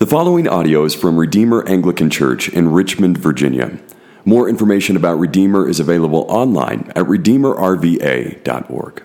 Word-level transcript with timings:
The 0.00 0.06
following 0.06 0.48
audio 0.48 0.84
is 0.84 0.94
from 0.94 1.18
Redeemer 1.18 1.62
Anglican 1.68 2.08
Church 2.08 2.48
in 2.48 2.72
Richmond, 2.72 3.18
Virginia. 3.18 3.78
More 4.24 4.48
information 4.48 4.96
about 4.96 5.18
Redeemer 5.18 5.68
is 5.68 5.78
available 5.78 6.24
online 6.30 6.90
at 6.96 7.04
redeemerrva.org. 7.04 9.02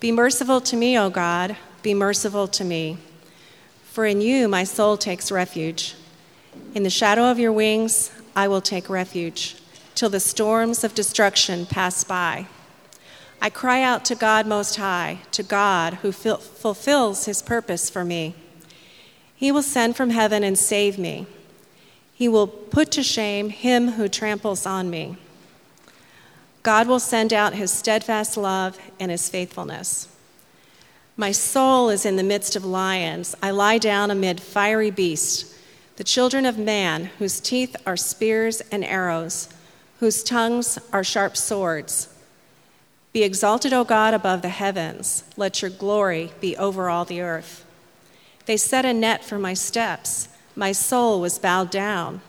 Be 0.00 0.10
merciful 0.10 0.60
to 0.62 0.76
me, 0.76 0.98
O 0.98 1.08
God, 1.08 1.56
be 1.84 1.94
merciful 1.94 2.48
to 2.48 2.64
me. 2.64 2.98
For 3.84 4.04
in 4.04 4.20
you 4.20 4.48
my 4.48 4.64
soul 4.64 4.96
takes 4.96 5.30
refuge. 5.30 5.94
In 6.74 6.82
the 6.82 6.90
shadow 6.90 7.30
of 7.30 7.38
your 7.38 7.52
wings 7.52 8.10
I 8.34 8.48
will 8.48 8.60
take 8.60 8.90
refuge, 8.90 9.54
till 9.94 10.10
the 10.10 10.18
storms 10.18 10.82
of 10.82 10.96
destruction 10.96 11.64
pass 11.64 12.02
by. 12.02 12.48
I 13.40 13.50
cry 13.50 13.82
out 13.82 14.04
to 14.06 14.16
God 14.16 14.48
Most 14.48 14.74
High, 14.74 15.20
to 15.30 15.44
God 15.44 15.94
who 16.02 16.10
fil- 16.10 16.38
fulfills 16.38 17.26
his 17.26 17.40
purpose 17.40 17.88
for 17.88 18.04
me. 18.04 18.34
He 19.36 19.52
will 19.52 19.62
send 19.62 19.96
from 19.96 20.10
heaven 20.10 20.42
and 20.42 20.58
save 20.58 20.98
me. 20.98 21.26
He 22.14 22.26
will 22.26 22.46
put 22.46 22.90
to 22.92 23.02
shame 23.02 23.50
him 23.50 23.92
who 23.92 24.08
tramples 24.08 24.64
on 24.64 24.88
me. 24.88 25.18
God 26.62 26.88
will 26.88 26.98
send 26.98 27.32
out 27.32 27.54
his 27.54 27.70
steadfast 27.70 28.36
love 28.36 28.78
and 28.98 29.10
his 29.10 29.28
faithfulness. 29.28 30.08
My 31.16 31.30
soul 31.30 31.90
is 31.90 32.06
in 32.06 32.16
the 32.16 32.22
midst 32.22 32.56
of 32.56 32.64
lions. 32.64 33.34
I 33.42 33.50
lie 33.50 33.78
down 33.78 34.10
amid 34.10 34.40
fiery 34.40 34.90
beasts, 34.90 35.54
the 35.96 36.04
children 36.04 36.46
of 36.46 36.58
man, 36.58 37.10
whose 37.18 37.38
teeth 37.38 37.76
are 37.86 37.96
spears 37.96 38.62
and 38.72 38.82
arrows, 38.82 39.48
whose 40.00 40.24
tongues 40.24 40.78
are 40.92 41.04
sharp 41.04 41.36
swords. 41.36 42.08
Be 43.12 43.22
exalted, 43.22 43.72
O 43.72 43.84
God, 43.84 44.14
above 44.14 44.42
the 44.42 44.48
heavens. 44.48 45.24
Let 45.36 45.62
your 45.62 45.70
glory 45.70 46.32
be 46.40 46.56
over 46.56 46.88
all 46.88 47.04
the 47.04 47.20
earth. 47.20 47.65
They 48.46 48.56
set 48.56 48.84
a 48.84 48.94
net 48.94 49.24
for 49.24 49.38
my 49.38 49.54
steps. 49.54 50.28
My 50.54 50.72
soul 50.72 51.20
was 51.20 51.38
bowed 51.38 51.70
down. 51.70 52.22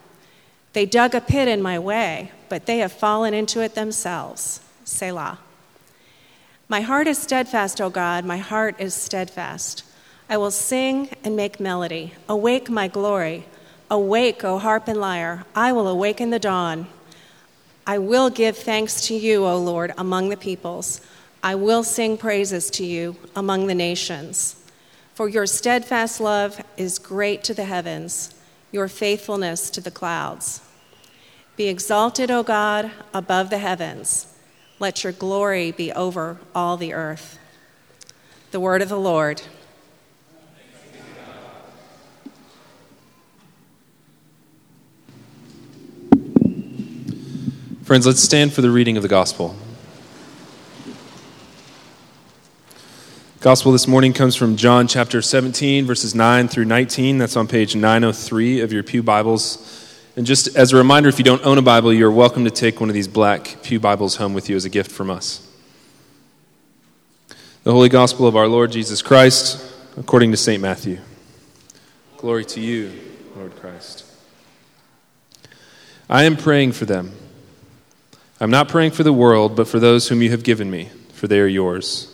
They 0.73 0.85
dug 0.85 1.15
a 1.15 1.21
pit 1.21 1.47
in 1.47 1.61
my 1.61 1.79
way, 1.79 2.31
but 2.49 2.65
they 2.65 2.79
have 2.79 2.91
fallen 2.91 3.33
into 3.33 3.61
it 3.61 3.75
themselves. 3.75 4.59
Selah. 4.83 5.39
My 6.67 6.81
heart 6.81 7.07
is 7.07 7.17
steadfast, 7.17 7.79
O 7.79 7.89
God, 7.89 8.25
my 8.25 8.37
heart 8.37 8.75
is 8.77 8.93
steadfast. 8.93 9.83
I 10.29 10.35
will 10.35 10.51
sing 10.51 11.09
and 11.23 11.35
make 11.35 11.59
melody. 11.59 12.13
Awake, 12.27 12.69
my 12.69 12.89
glory. 12.89 13.45
Awake, 13.89 14.43
O 14.43 14.57
harp 14.57 14.89
and 14.89 14.99
lyre. 14.99 15.45
I 15.55 15.71
will 15.71 15.87
awaken 15.87 16.29
the 16.29 16.39
dawn. 16.39 16.87
I 17.85 17.99
will 17.99 18.29
give 18.29 18.57
thanks 18.57 19.07
to 19.07 19.13
you, 19.13 19.45
O 19.45 19.57
Lord, 19.57 19.93
among 19.97 20.27
the 20.27 20.35
peoples. 20.35 20.99
I 21.41 21.55
will 21.55 21.83
sing 21.83 22.17
praises 22.17 22.69
to 22.71 22.85
you 22.85 23.15
among 23.33 23.67
the 23.67 23.75
nations. 23.75 24.56
For 25.17 25.27
your 25.27 25.47
steadfast 25.47 26.21
love 26.21 26.63
is 26.77 26.99
great 26.99 27.43
to 27.45 27.55
the 27.55 27.63
heavens, 27.63 28.35
your 28.71 28.87
faithfulness 28.87 29.71
to 29.71 29.81
the 29.81 29.89
clouds. 29.89 30.61
Be 31.55 31.69
exalted, 31.69 32.29
O 32.29 32.43
God, 32.43 32.91
above 33.15 33.49
the 33.49 33.57
heavens. 33.57 34.27
Let 34.77 35.03
your 35.03 35.13
glory 35.13 35.71
be 35.71 35.91
over 35.91 36.37
all 36.53 36.77
the 36.77 36.93
earth. 36.93 37.39
The 38.51 38.59
word 38.59 38.83
of 38.83 38.89
the 38.89 38.99
Lord. 38.99 39.41
Friends, 47.81 48.05
let's 48.05 48.21
stand 48.21 48.53
for 48.53 48.61
the 48.61 48.69
reading 48.69 48.97
of 48.97 49.01
the 49.01 49.09
gospel. 49.09 49.55
Gospel 53.47 53.71
this 53.71 53.87
morning 53.87 54.11
comes 54.11 54.35
from 54.35 54.57
John 54.57 54.89
chapter 54.89 55.21
17, 55.21 55.85
verses 55.85 56.13
9 56.13 56.49
through 56.49 56.65
19. 56.65 57.17
That's 57.17 57.37
on 57.37 57.47
page 57.47 57.77
903 57.77 58.59
of 58.59 58.73
your 58.73 58.83
Pew 58.83 59.01
Bibles. 59.01 59.89
And 60.17 60.25
just 60.25 60.53
as 60.57 60.73
a 60.73 60.75
reminder, 60.75 61.07
if 61.07 61.17
you 61.17 61.23
don't 61.23 61.45
own 61.45 61.57
a 61.57 61.61
Bible, 61.61 61.93
you're 61.93 62.11
welcome 62.11 62.43
to 62.43 62.51
take 62.51 62.81
one 62.81 62.89
of 62.89 62.93
these 62.93 63.07
black 63.07 63.59
Pew 63.63 63.79
Bibles 63.79 64.17
home 64.17 64.33
with 64.33 64.49
you 64.49 64.57
as 64.57 64.65
a 64.65 64.69
gift 64.69 64.91
from 64.91 65.09
us. 65.09 65.49
The 67.63 67.71
Holy 67.71 67.87
Gospel 67.87 68.27
of 68.27 68.35
our 68.35 68.49
Lord 68.49 68.73
Jesus 68.73 69.01
Christ, 69.01 69.65
according 69.95 70.31
to 70.31 70.37
St. 70.37 70.61
Matthew. 70.61 70.99
Glory 72.17 72.43
to 72.43 72.59
you, 72.59 72.91
Lord 73.37 73.55
Christ. 73.55 74.03
I 76.09 76.25
am 76.25 76.35
praying 76.35 76.73
for 76.73 76.83
them. 76.83 77.13
I'm 78.41 78.51
not 78.51 78.67
praying 78.67 78.91
for 78.91 79.03
the 79.03 79.13
world, 79.13 79.55
but 79.55 79.69
for 79.69 79.79
those 79.79 80.09
whom 80.09 80.21
you 80.21 80.31
have 80.31 80.43
given 80.43 80.69
me, 80.69 80.89
for 81.13 81.29
they 81.29 81.39
are 81.39 81.47
yours. 81.47 82.13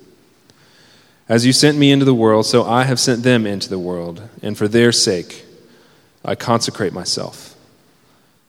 As 1.31 1.45
you 1.45 1.53
sent 1.53 1.77
me 1.77 1.93
into 1.93 2.03
the 2.03 2.13
world, 2.13 2.45
so 2.45 2.65
I 2.65 2.83
have 2.83 2.99
sent 2.99 3.23
them 3.23 3.47
into 3.47 3.69
the 3.69 3.79
world, 3.79 4.21
and 4.43 4.57
for 4.57 4.67
their 4.67 4.91
sake 4.91 5.45
I 6.25 6.35
consecrate 6.35 6.91
myself, 6.91 7.55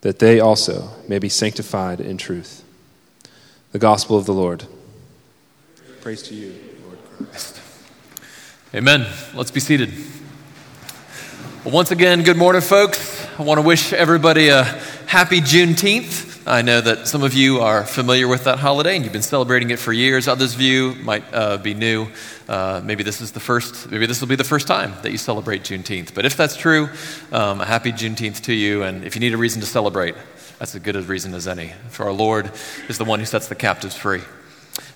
that 0.00 0.19
they 0.19 0.41
also 0.41 0.88
may 1.06 1.20
be 1.20 1.28
sanctified 1.28 2.00
in 2.00 2.19
truth. 2.19 2.65
The 3.70 3.78
gospel 3.78 4.19
of 4.19 4.26
the 4.26 4.34
Lord. 4.34 4.65
Praise 6.00 6.25
to 6.25 6.34
you, 6.34 6.56
Lord 6.84 6.98
Christ. 7.19 7.60
Amen. 8.75 9.06
Let's 9.32 9.53
be 9.53 9.60
seated. 9.60 9.93
Well, 11.64 11.72
once 11.72 11.93
again, 11.93 12.25
good 12.25 12.37
morning, 12.37 12.62
folks. 12.62 13.25
I 13.38 13.44
want 13.44 13.59
to 13.59 13.62
wish 13.62 13.93
everybody 13.93 14.49
a 14.49 14.64
happy 15.06 15.41
Juneteenth. 15.41 16.31
I 16.44 16.62
know 16.62 16.80
that 16.80 17.06
some 17.06 17.22
of 17.22 17.34
you 17.34 17.60
are 17.60 17.84
familiar 17.84 18.26
with 18.26 18.44
that 18.44 18.58
holiday 18.58 18.97
and 18.97 19.04
you've 19.04 19.12
been 19.12 19.22
celebrating 19.22 19.70
it 19.70 19.78
for 19.78 19.92
years. 19.92 20.26
Others 20.26 20.54
of 20.54 20.60
you 20.60 20.97
might 20.97 21.22
uh, 21.32 21.58
be 21.58 21.72
new. 21.72 22.08
Uh, 22.48 22.80
maybe 22.82 23.04
this 23.04 23.20
is 23.20 23.30
the 23.30 23.38
first, 23.38 23.88
maybe 23.92 24.06
this 24.06 24.20
will 24.20 24.26
be 24.26 24.34
the 24.34 24.42
first 24.42 24.66
time 24.66 24.92
that 25.02 25.12
you 25.12 25.19
celebrate 25.19 25.62
Juneteenth. 25.62 26.14
But 26.14 26.25
if 26.25 26.36
that's 26.36 26.56
true, 26.56 26.88
um, 27.31 27.60
a 27.60 27.64
happy 27.64 27.92
Juneteenth 27.92 28.42
to 28.42 28.52
you. 28.52 28.82
And 28.82 29.04
if 29.04 29.14
you 29.14 29.20
need 29.20 29.34
a 29.34 29.36
reason 29.36 29.60
to 29.60 29.66
celebrate, 29.66 30.16
that's 30.58 30.75
as 30.75 30.82
good 30.82 30.97
a 30.97 31.02
reason 31.02 31.32
as 31.32 31.47
any. 31.47 31.75
For 31.91 32.06
our 32.06 32.12
Lord 32.12 32.50
is 32.88 32.98
the 32.98 33.04
one 33.04 33.20
who 33.20 33.26
sets 33.26 33.47
the 33.47 33.54
captives 33.54 33.97
free. 33.97 34.22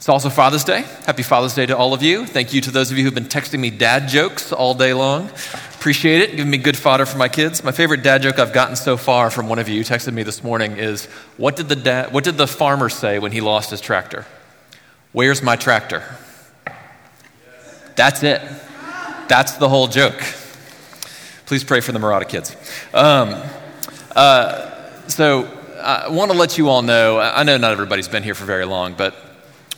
It's 0.06 0.08
also 0.08 0.30
Father's 0.30 0.64
Day. 0.64 0.84
Happy 1.04 1.22
Father's 1.22 1.54
Day 1.54 1.66
to 1.66 1.76
all 1.76 1.92
of 1.92 2.02
you. 2.02 2.26
Thank 2.26 2.54
you 2.54 2.60
to 2.62 2.70
those 2.70 2.90
of 2.90 2.98
you 2.98 3.04
who've 3.04 3.14
been 3.14 3.24
texting 3.24 3.60
me 3.60 3.70
dad 3.70 4.08
jokes 4.08 4.52
all 4.52 4.74
day 4.74 4.94
long. 4.94 5.30
Appreciate 5.78 6.22
it, 6.22 6.30
giving 6.32 6.50
me 6.50 6.58
good 6.58 6.76
fodder 6.76 7.06
for 7.06 7.16
my 7.16 7.28
kids. 7.28 7.62
My 7.62 7.70
favorite 7.70 8.02
dad 8.02 8.22
joke 8.22 8.38
I've 8.38 8.52
gotten 8.52 8.74
so 8.74 8.96
far 8.96 9.30
from 9.30 9.48
one 9.48 9.58
of 9.60 9.68
you 9.68 9.84
texted 9.84 10.12
me 10.12 10.24
this 10.24 10.42
morning 10.42 10.78
is 10.78 11.04
what 11.36 11.54
did 11.54 11.68
the, 11.68 11.76
dad, 11.76 12.12
what 12.12 12.24
did 12.24 12.36
the 12.36 12.46
farmer 12.46 12.88
say 12.88 13.18
when 13.18 13.30
he 13.30 13.40
lost 13.40 13.70
his 13.70 13.80
tractor? 13.80 14.26
Where's 15.12 15.42
my 15.42 15.54
tractor? 15.54 16.02
That's 17.94 18.22
it. 18.22 18.42
That's 19.28 19.52
the 19.58 19.68
whole 19.68 19.86
joke. 19.86 20.20
Please 21.44 21.62
pray 21.62 21.80
for 21.80 21.92
the 21.92 21.98
Murata 21.98 22.24
kids. 22.24 22.56
Um, 22.92 23.40
uh, 24.16 25.08
so 25.08 25.48
I 25.80 26.08
want 26.08 26.32
to 26.32 26.36
let 26.36 26.58
you 26.58 26.68
all 26.68 26.82
know 26.82 27.20
I 27.20 27.44
know 27.44 27.56
not 27.58 27.70
everybody's 27.70 28.08
been 28.08 28.22
here 28.22 28.34
for 28.34 28.44
very 28.44 28.64
long, 28.64 28.94
but 28.94 29.14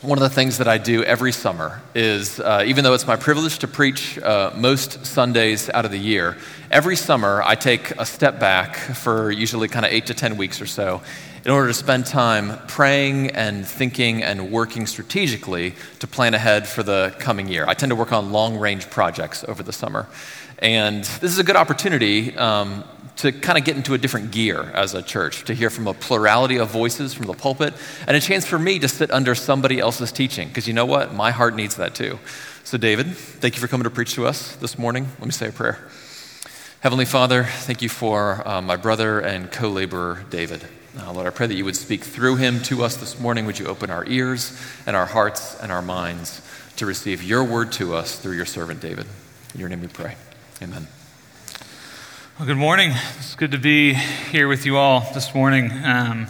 one 0.01 0.17
of 0.17 0.23
the 0.23 0.31
things 0.31 0.59
that 0.59 0.69
I 0.69 0.79
do 0.79 1.03
every 1.03 1.33
summer 1.33 1.83
is, 1.93 2.39
uh, 2.39 2.63
even 2.65 2.85
though 2.85 2.95
it's 2.95 3.07
my 3.07 3.17
privilege 3.17 3.59
to 3.59 3.67
preach 3.67 4.17
uh, 4.19 4.53
most 4.55 5.05
Sundays 5.05 5.69
out 5.71 5.85
of 5.85 5.91
the 5.91 5.99
year, 5.99 6.37
every 6.71 6.95
summer 6.95 7.43
I 7.45 7.57
take 7.57 7.91
a 7.99 8.07
step 8.07 8.39
back 8.39 8.77
for 8.77 9.33
usually 9.33 9.67
kind 9.67 9.85
of 9.85 9.91
eight 9.91 10.07
to 10.07 10.15
10 10.15 10.37
weeks 10.37 10.61
or 10.61 10.67
so 10.67 11.03
in 11.45 11.51
order 11.51 11.67
to 11.67 11.75
spend 11.75 12.07
time 12.07 12.61
praying 12.69 13.31
and 13.31 13.67
thinking 13.67 14.23
and 14.23 14.53
working 14.53 14.87
strategically 14.87 15.75
to 15.99 16.07
plan 16.07 16.33
ahead 16.33 16.69
for 16.69 16.85
the 16.85 17.13
coming 17.19 17.49
year. 17.49 17.65
I 17.67 17.75
tend 17.75 17.91
to 17.91 17.97
work 17.97 18.13
on 18.13 18.31
long 18.31 18.57
range 18.57 18.89
projects 18.91 19.45
over 19.49 19.65
the 19.65 19.73
summer. 19.73 20.07
And 20.61 21.03
this 21.05 21.33
is 21.33 21.39
a 21.39 21.45
good 21.45 21.57
opportunity 21.57 22.37
um, 22.37 22.85
to 23.19 23.33
kind 23.33 23.59
of 23.59 23.65
get 23.65 23.77
into 23.77 23.95
a 23.95 23.99
different 23.99 24.31
gear 24.31 24.63
as 24.75 24.95
a 24.95 25.03
church, 25.03 25.45
to 25.45 25.55
hear 25.55 25.71
from 25.71 25.87
a 25.87 25.95
plurality 25.95 26.57
of 26.57 26.71
voices 26.71 27.13
from 27.13 27.27
the 27.27 27.35
pulpit, 27.35 27.75
and 28.07 28.17
a 28.17 28.21
chance 28.21 28.47
for 28.47 28.59
me 28.59 28.79
to 28.79 28.89
sit 28.89 29.11
under 29.11 29.35
somebody 29.35 29.81
else's 29.81 30.13
teaching. 30.13 30.49
Because 30.49 30.69
you 30.69 30.73
know 30.73 30.87
what? 30.87 31.13
My 31.13 31.33
heart 31.33 31.55
needs 31.55 31.77
that 31.77 31.95
too. 31.95 32.19
So, 32.63 32.79
David, 32.79 33.17
thank 33.17 33.57
you 33.57 33.61
for 33.61 33.67
coming 33.67 33.85
to 33.85 33.91
preach 33.91 34.15
to 34.15 34.27
us 34.27 34.55
this 34.57 34.79
morning. 34.79 35.09
Let 35.19 35.27
me 35.27 35.33
say 35.33 35.49
a 35.49 35.53
prayer. 35.53 35.89
Heavenly 36.81 37.07
Father, 37.07 37.43
thank 37.43 37.83
you 37.83 37.89
for 37.89 38.47
uh, 38.47 38.63
my 38.63 38.77
brother 38.77 39.19
and 39.21 39.51
co 39.51 39.69
laborer, 39.69 40.25
David. 40.31 40.65
Uh, 40.97 41.13
Lord, 41.13 41.27
I 41.27 41.31
pray 41.31 41.49
that 41.49 41.55
you 41.55 41.65
would 41.65 41.77
speak 41.77 42.05
through 42.05 42.37
him 42.37 42.63
to 42.65 42.85
us 42.85 42.97
this 42.97 43.19
morning. 43.19 43.47
Would 43.47 43.59
you 43.59 43.67
open 43.67 43.91
our 43.91 44.07
ears 44.07 44.57
and 44.87 44.95
our 44.95 45.07
hearts 45.07 45.59
and 45.61 45.73
our 45.73 45.83
minds 45.83 46.41
to 46.77 46.87
receive 46.87 47.23
your 47.23 47.43
word 47.43 47.73
to 47.73 47.95
us 47.95 48.19
through 48.19 48.37
your 48.37 48.47
servant, 48.47 48.81
David? 48.81 49.07
In 49.55 49.61
your 49.61 49.69
name 49.69 49.81
we 49.81 49.89
pray. 49.89 50.15
Amen. 50.63 50.87
Well, 52.39 52.47
good 52.47 52.57
morning. 52.57 52.93
It's 53.17 53.35
good 53.35 53.51
to 53.51 53.59
be 53.59 53.95
here 53.95 54.47
with 54.47 54.65
you 54.65 54.77
all 54.77 55.01
this 55.13 55.35
morning. 55.35 55.73
Um, 55.73 56.29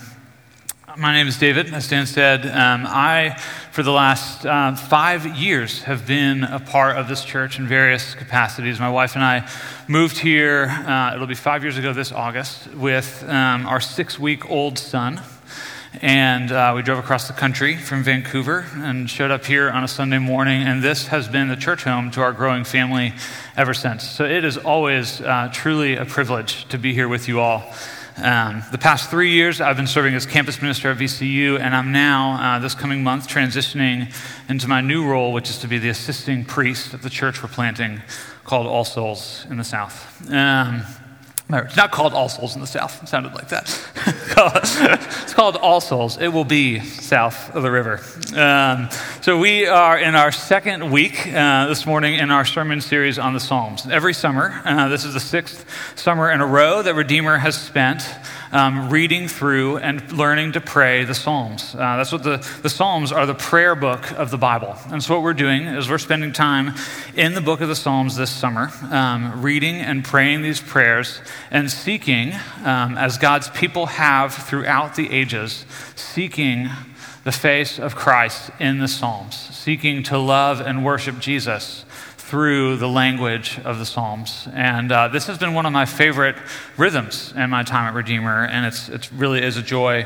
my 0.96 1.12
name 1.12 1.26
is 1.26 1.38
David, 1.38 1.70
said. 1.82 2.46
Um, 2.46 2.86
I, 2.88 3.38
for 3.72 3.82
the 3.82 3.92
last 3.92 4.46
uh, 4.46 4.74
five 4.74 5.26
years, 5.36 5.82
have 5.82 6.06
been 6.06 6.44
a 6.44 6.60
part 6.60 6.96
of 6.96 7.08
this 7.08 7.26
church 7.26 7.58
in 7.58 7.68
various 7.68 8.14
capacities. 8.14 8.80
My 8.80 8.88
wife 8.88 9.16
and 9.16 9.22
I 9.22 9.50
moved 9.86 10.16
here, 10.16 10.68
uh, 10.70 11.12
it'll 11.14 11.26
be 11.26 11.34
five 11.34 11.62
years 11.62 11.76
ago 11.76 11.92
this 11.92 12.10
August, 12.10 12.68
with 12.68 13.22
um, 13.28 13.66
our 13.66 13.78
six 13.78 14.18
week 14.18 14.48
old 14.48 14.78
son. 14.78 15.20
And 16.02 16.52
uh, 16.52 16.72
we 16.76 16.82
drove 16.82 16.98
across 16.98 17.28
the 17.28 17.34
country 17.34 17.76
from 17.76 18.02
Vancouver 18.02 18.66
and 18.74 19.08
showed 19.08 19.30
up 19.30 19.46
here 19.46 19.70
on 19.70 19.84
a 19.84 19.88
Sunday 19.88 20.18
morning. 20.18 20.62
And 20.62 20.82
this 20.82 21.06
has 21.08 21.28
been 21.28 21.48
the 21.48 21.56
church 21.56 21.84
home 21.84 22.10
to 22.12 22.20
our 22.20 22.32
growing 22.32 22.64
family 22.64 23.14
ever 23.56 23.74
since. 23.74 24.08
So 24.08 24.24
it 24.24 24.44
is 24.44 24.56
always 24.58 25.20
uh, 25.20 25.50
truly 25.52 25.96
a 25.96 26.04
privilege 26.04 26.68
to 26.68 26.78
be 26.78 26.92
here 26.92 27.08
with 27.08 27.26
you 27.26 27.40
all. 27.40 27.64
Um, 28.18 28.64
the 28.72 28.78
past 28.78 29.10
three 29.10 29.30
years, 29.30 29.60
I've 29.60 29.76
been 29.76 29.86
serving 29.86 30.14
as 30.14 30.26
campus 30.26 30.60
minister 30.60 30.90
at 30.90 30.98
VCU, 30.98 31.60
and 31.60 31.72
I'm 31.72 31.92
now, 31.92 32.56
uh, 32.56 32.58
this 32.58 32.74
coming 32.74 33.04
month, 33.04 33.28
transitioning 33.28 34.12
into 34.48 34.66
my 34.66 34.80
new 34.80 35.08
role, 35.08 35.32
which 35.32 35.48
is 35.48 35.58
to 35.58 35.68
be 35.68 35.78
the 35.78 35.88
assisting 35.88 36.44
priest 36.44 36.94
at 36.94 37.02
the 37.02 37.10
church 37.10 37.44
we're 37.44 37.48
planting 37.48 38.02
called 38.42 38.66
All 38.66 38.84
Souls 38.84 39.46
in 39.50 39.56
the 39.56 39.62
South. 39.62 40.28
Um, 40.32 40.82
it's 41.50 41.76
not 41.76 41.92
called 41.92 42.12
All 42.12 42.28
Souls 42.28 42.54
in 42.54 42.60
the 42.60 42.66
South. 42.66 43.02
It 43.02 43.08
sounded 43.08 43.32
like 43.32 43.48
that. 43.48 43.64
it's 45.24 45.32
called 45.32 45.56
All 45.56 45.80
Souls. 45.80 46.18
It 46.18 46.28
will 46.28 46.44
be 46.44 46.80
south 46.80 47.54
of 47.54 47.62
the 47.62 47.70
river. 47.70 48.00
Um, 48.36 48.90
so 49.22 49.38
we 49.38 49.66
are 49.66 49.98
in 49.98 50.14
our 50.14 50.30
second 50.30 50.90
week 50.90 51.26
uh, 51.32 51.66
this 51.66 51.86
morning 51.86 52.18
in 52.18 52.30
our 52.30 52.44
sermon 52.44 52.82
series 52.82 53.18
on 53.18 53.32
the 53.32 53.40
Psalms. 53.40 53.86
Every 53.86 54.12
summer, 54.12 54.60
uh, 54.66 54.88
this 54.88 55.06
is 55.06 55.14
the 55.14 55.20
sixth 55.20 55.64
summer 55.98 56.30
in 56.30 56.42
a 56.42 56.46
row 56.46 56.82
that 56.82 56.94
Redeemer 56.94 57.38
has 57.38 57.58
spent 57.58 58.02
um, 58.52 58.90
reading 58.90 59.28
through 59.28 59.78
and 59.78 60.12
learning 60.12 60.52
to 60.52 60.60
pray 60.60 61.04
the 61.04 61.14
Psalms. 61.14 61.74
Uh, 61.74 61.96
that's 61.96 62.12
what 62.12 62.22
the, 62.22 62.36
the 62.62 62.70
Psalms 62.70 63.12
are 63.12 63.26
the 63.26 63.34
prayer 63.34 63.74
book 63.74 64.10
of 64.12 64.30
the 64.30 64.38
Bible. 64.38 64.76
And 64.90 65.02
so, 65.02 65.14
what 65.14 65.22
we're 65.22 65.34
doing 65.34 65.66
is 65.66 65.88
we're 65.88 65.98
spending 65.98 66.32
time 66.32 66.74
in 67.14 67.34
the 67.34 67.40
book 67.40 67.60
of 67.60 67.68
the 67.68 67.76
Psalms 67.76 68.16
this 68.16 68.30
summer, 68.30 68.70
um, 68.90 69.42
reading 69.42 69.76
and 69.76 70.04
praying 70.04 70.42
these 70.42 70.60
prayers 70.60 71.20
and 71.50 71.70
seeking, 71.70 72.32
um, 72.64 72.96
as 72.96 73.18
God's 73.18 73.48
people 73.50 73.86
have 73.86 74.34
throughout 74.34 74.96
the 74.96 75.10
ages, 75.10 75.66
seeking 75.94 76.68
the 77.24 77.32
face 77.32 77.78
of 77.78 77.94
Christ 77.94 78.50
in 78.58 78.78
the 78.78 78.88
Psalms, 78.88 79.36
seeking 79.36 80.02
to 80.04 80.18
love 80.18 80.60
and 80.60 80.84
worship 80.84 81.18
Jesus 81.18 81.84
through 82.28 82.76
the 82.76 82.86
language 82.86 83.58
of 83.64 83.78
the 83.78 83.86
Psalms. 83.86 84.46
And 84.52 84.92
uh, 84.92 85.08
this 85.08 85.28
has 85.28 85.38
been 85.38 85.54
one 85.54 85.64
of 85.64 85.72
my 85.72 85.86
favorite 85.86 86.36
rhythms 86.76 87.32
in 87.34 87.48
my 87.48 87.62
time 87.62 87.86
at 87.86 87.94
Redeemer, 87.94 88.44
and 88.44 88.66
it's, 88.66 88.90
it 88.90 89.10
really 89.12 89.42
is 89.42 89.56
a 89.56 89.62
joy 89.62 90.04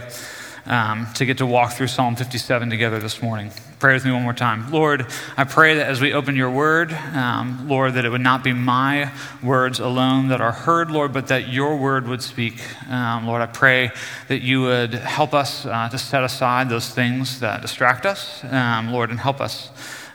um, 0.64 1.08
to 1.16 1.26
get 1.26 1.38
to 1.38 1.46
walk 1.46 1.72
through 1.72 1.88
Psalm 1.88 2.14
57 2.14 2.70
together 2.70 3.00
this 3.00 3.20
morning. 3.20 3.50
Pray 3.80 3.94
with 3.94 4.04
me 4.04 4.12
one 4.12 4.22
more 4.22 4.32
time. 4.32 4.70
Lord, 4.70 5.04
I 5.36 5.42
pray 5.42 5.74
that 5.74 5.88
as 5.88 6.00
we 6.00 6.12
open 6.12 6.36
your 6.36 6.50
word, 6.50 6.92
um, 6.92 7.66
Lord, 7.68 7.94
that 7.94 8.04
it 8.04 8.10
would 8.10 8.20
not 8.20 8.44
be 8.44 8.52
my 8.52 9.10
words 9.42 9.80
alone 9.80 10.28
that 10.28 10.40
are 10.40 10.52
heard, 10.52 10.92
Lord, 10.92 11.12
but 11.12 11.26
that 11.26 11.48
your 11.48 11.76
word 11.76 12.06
would 12.06 12.22
speak. 12.22 12.62
Um, 12.88 13.26
Lord, 13.26 13.42
I 13.42 13.46
pray 13.46 13.90
that 14.28 14.42
you 14.42 14.62
would 14.62 14.94
help 14.94 15.34
us 15.34 15.66
uh, 15.66 15.88
to 15.88 15.98
set 15.98 16.22
aside 16.22 16.68
those 16.68 16.88
things 16.88 17.40
that 17.40 17.62
distract 17.62 18.06
us, 18.06 18.44
um, 18.44 18.92
Lord, 18.92 19.10
and 19.10 19.18
help 19.18 19.40
us 19.40 19.70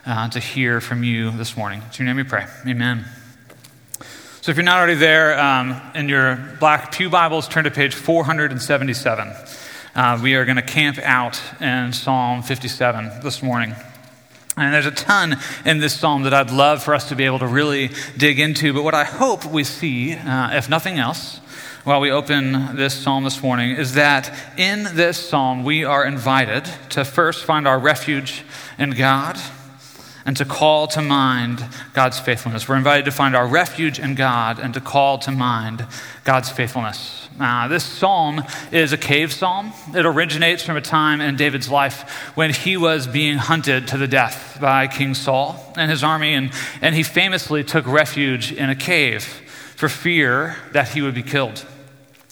uh, 0.08 0.28
to 0.30 0.40
hear 0.40 0.80
from 0.80 1.04
you 1.04 1.30
this 1.30 1.56
morning. 1.56 1.82
To 1.92 1.98
your 2.02 2.06
name 2.06 2.16
we 2.16 2.24
pray. 2.24 2.46
Amen. 2.66 3.04
So 4.40 4.50
if 4.50 4.56
you're 4.56 4.64
not 4.64 4.78
already 4.78 4.94
there, 4.94 5.38
um, 5.38 5.78
in 5.94 6.08
your 6.08 6.36
black 6.58 6.92
Pew 6.92 7.10
Bibles, 7.10 7.46
turn 7.46 7.64
to 7.64 7.70
page 7.70 7.94
477. 7.94 9.32
Uh, 9.94 10.18
we 10.22 10.34
are 10.34 10.46
going 10.46 10.56
to 10.56 10.62
camp 10.62 10.98
out 11.02 11.38
in 11.60 11.92
Psalm 11.92 12.42
57 12.42 13.20
this 13.22 13.42
morning. 13.42 13.74
And 14.56 14.72
there's 14.72 14.86
a 14.86 14.90
ton 14.90 15.36
in 15.66 15.78
this 15.78 15.94
psalm 15.94 16.22
that 16.22 16.32
I'd 16.32 16.50
love 16.50 16.82
for 16.82 16.94
us 16.94 17.10
to 17.10 17.14
be 17.14 17.24
able 17.24 17.40
to 17.40 17.46
really 17.46 17.90
dig 18.16 18.40
into. 18.40 18.72
But 18.72 18.84
what 18.84 18.94
I 18.94 19.04
hope 19.04 19.44
we 19.44 19.62
see, 19.62 20.14
uh, 20.14 20.56
if 20.56 20.70
nothing 20.70 20.98
else, 20.98 21.38
while 21.84 22.00
we 22.00 22.10
open 22.10 22.76
this 22.76 22.94
psalm 22.94 23.24
this 23.24 23.42
morning, 23.42 23.76
is 23.76 23.94
that 23.94 24.34
in 24.56 24.84
this 24.94 25.28
psalm 25.28 25.64
we 25.64 25.84
are 25.84 26.04
invited 26.04 26.64
to 26.90 27.04
first 27.04 27.44
find 27.44 27.68
our 27.68 27.78
refuge 27.78 28.42
in 28.78 28.90
God 28.90 29.38
and 30.24 30.36
to 30.36 30.44
call 30.44 30.86
to 30.88 31.02
mind 31.02 31.64
God's 31.94 32.18
faithfulness. 32.18 32.68
We're 32.68 32.76
invited 32.76 33.04
to 33.06 33.10
find 33.10 33.34
our 33.34 33.46
refuge 33.46 33.98
in 33.98 34.14
God 34.14 34.58
and 34.58 34.74
to 34.74 34.80
call 34.80 35.18
to 35.18 35.30
mind 35.30 35.86
God's 36.24 36.50
faithfulness. 36.50 37.28
Uh, 37.40 37.68
this 37.68 37.84
psalm 37.84 38.42
is 38.72 38.92
a 38.92 38.96
cave 38.96 39.32
psalm. 39.32 39.72
It 39.94 40.04
originates 40.04 40.64
from 40.64 40.76
a 40.76 40.80
time 40.80 41.20
in 41.20 41.36
David's 41.36 41.70
life 41.70 42.34
when 42.34 42.52
he 42.52 42.76
was 42.76 43.06
being 43.06 43.38
hunted 43.38 43.88
to 43.88 43.96
the 43.96 44.08
death 44.08 44.58
by 44.60 44.88
King 44.88 45.14
Saul 45.14 45.72
and 45.76 45.90
his 45.90 46.02
army, 46.02 46.34
and, 46.34 46.50
and 46.82 46.94
he 46.94 47.04
famously 47.04 47.62
took 47.62 47.86
refuge 47.86 48.52
in 48.52 48.70
a 48.70 48.74
cave 48.74 49.24
for 49.76 49.88
fear 49.88 50.56
that 50.72 50.88
he 50.88 51.02
would 51.02 51.14
be 51.14 51.22
killed. 51.22 51.64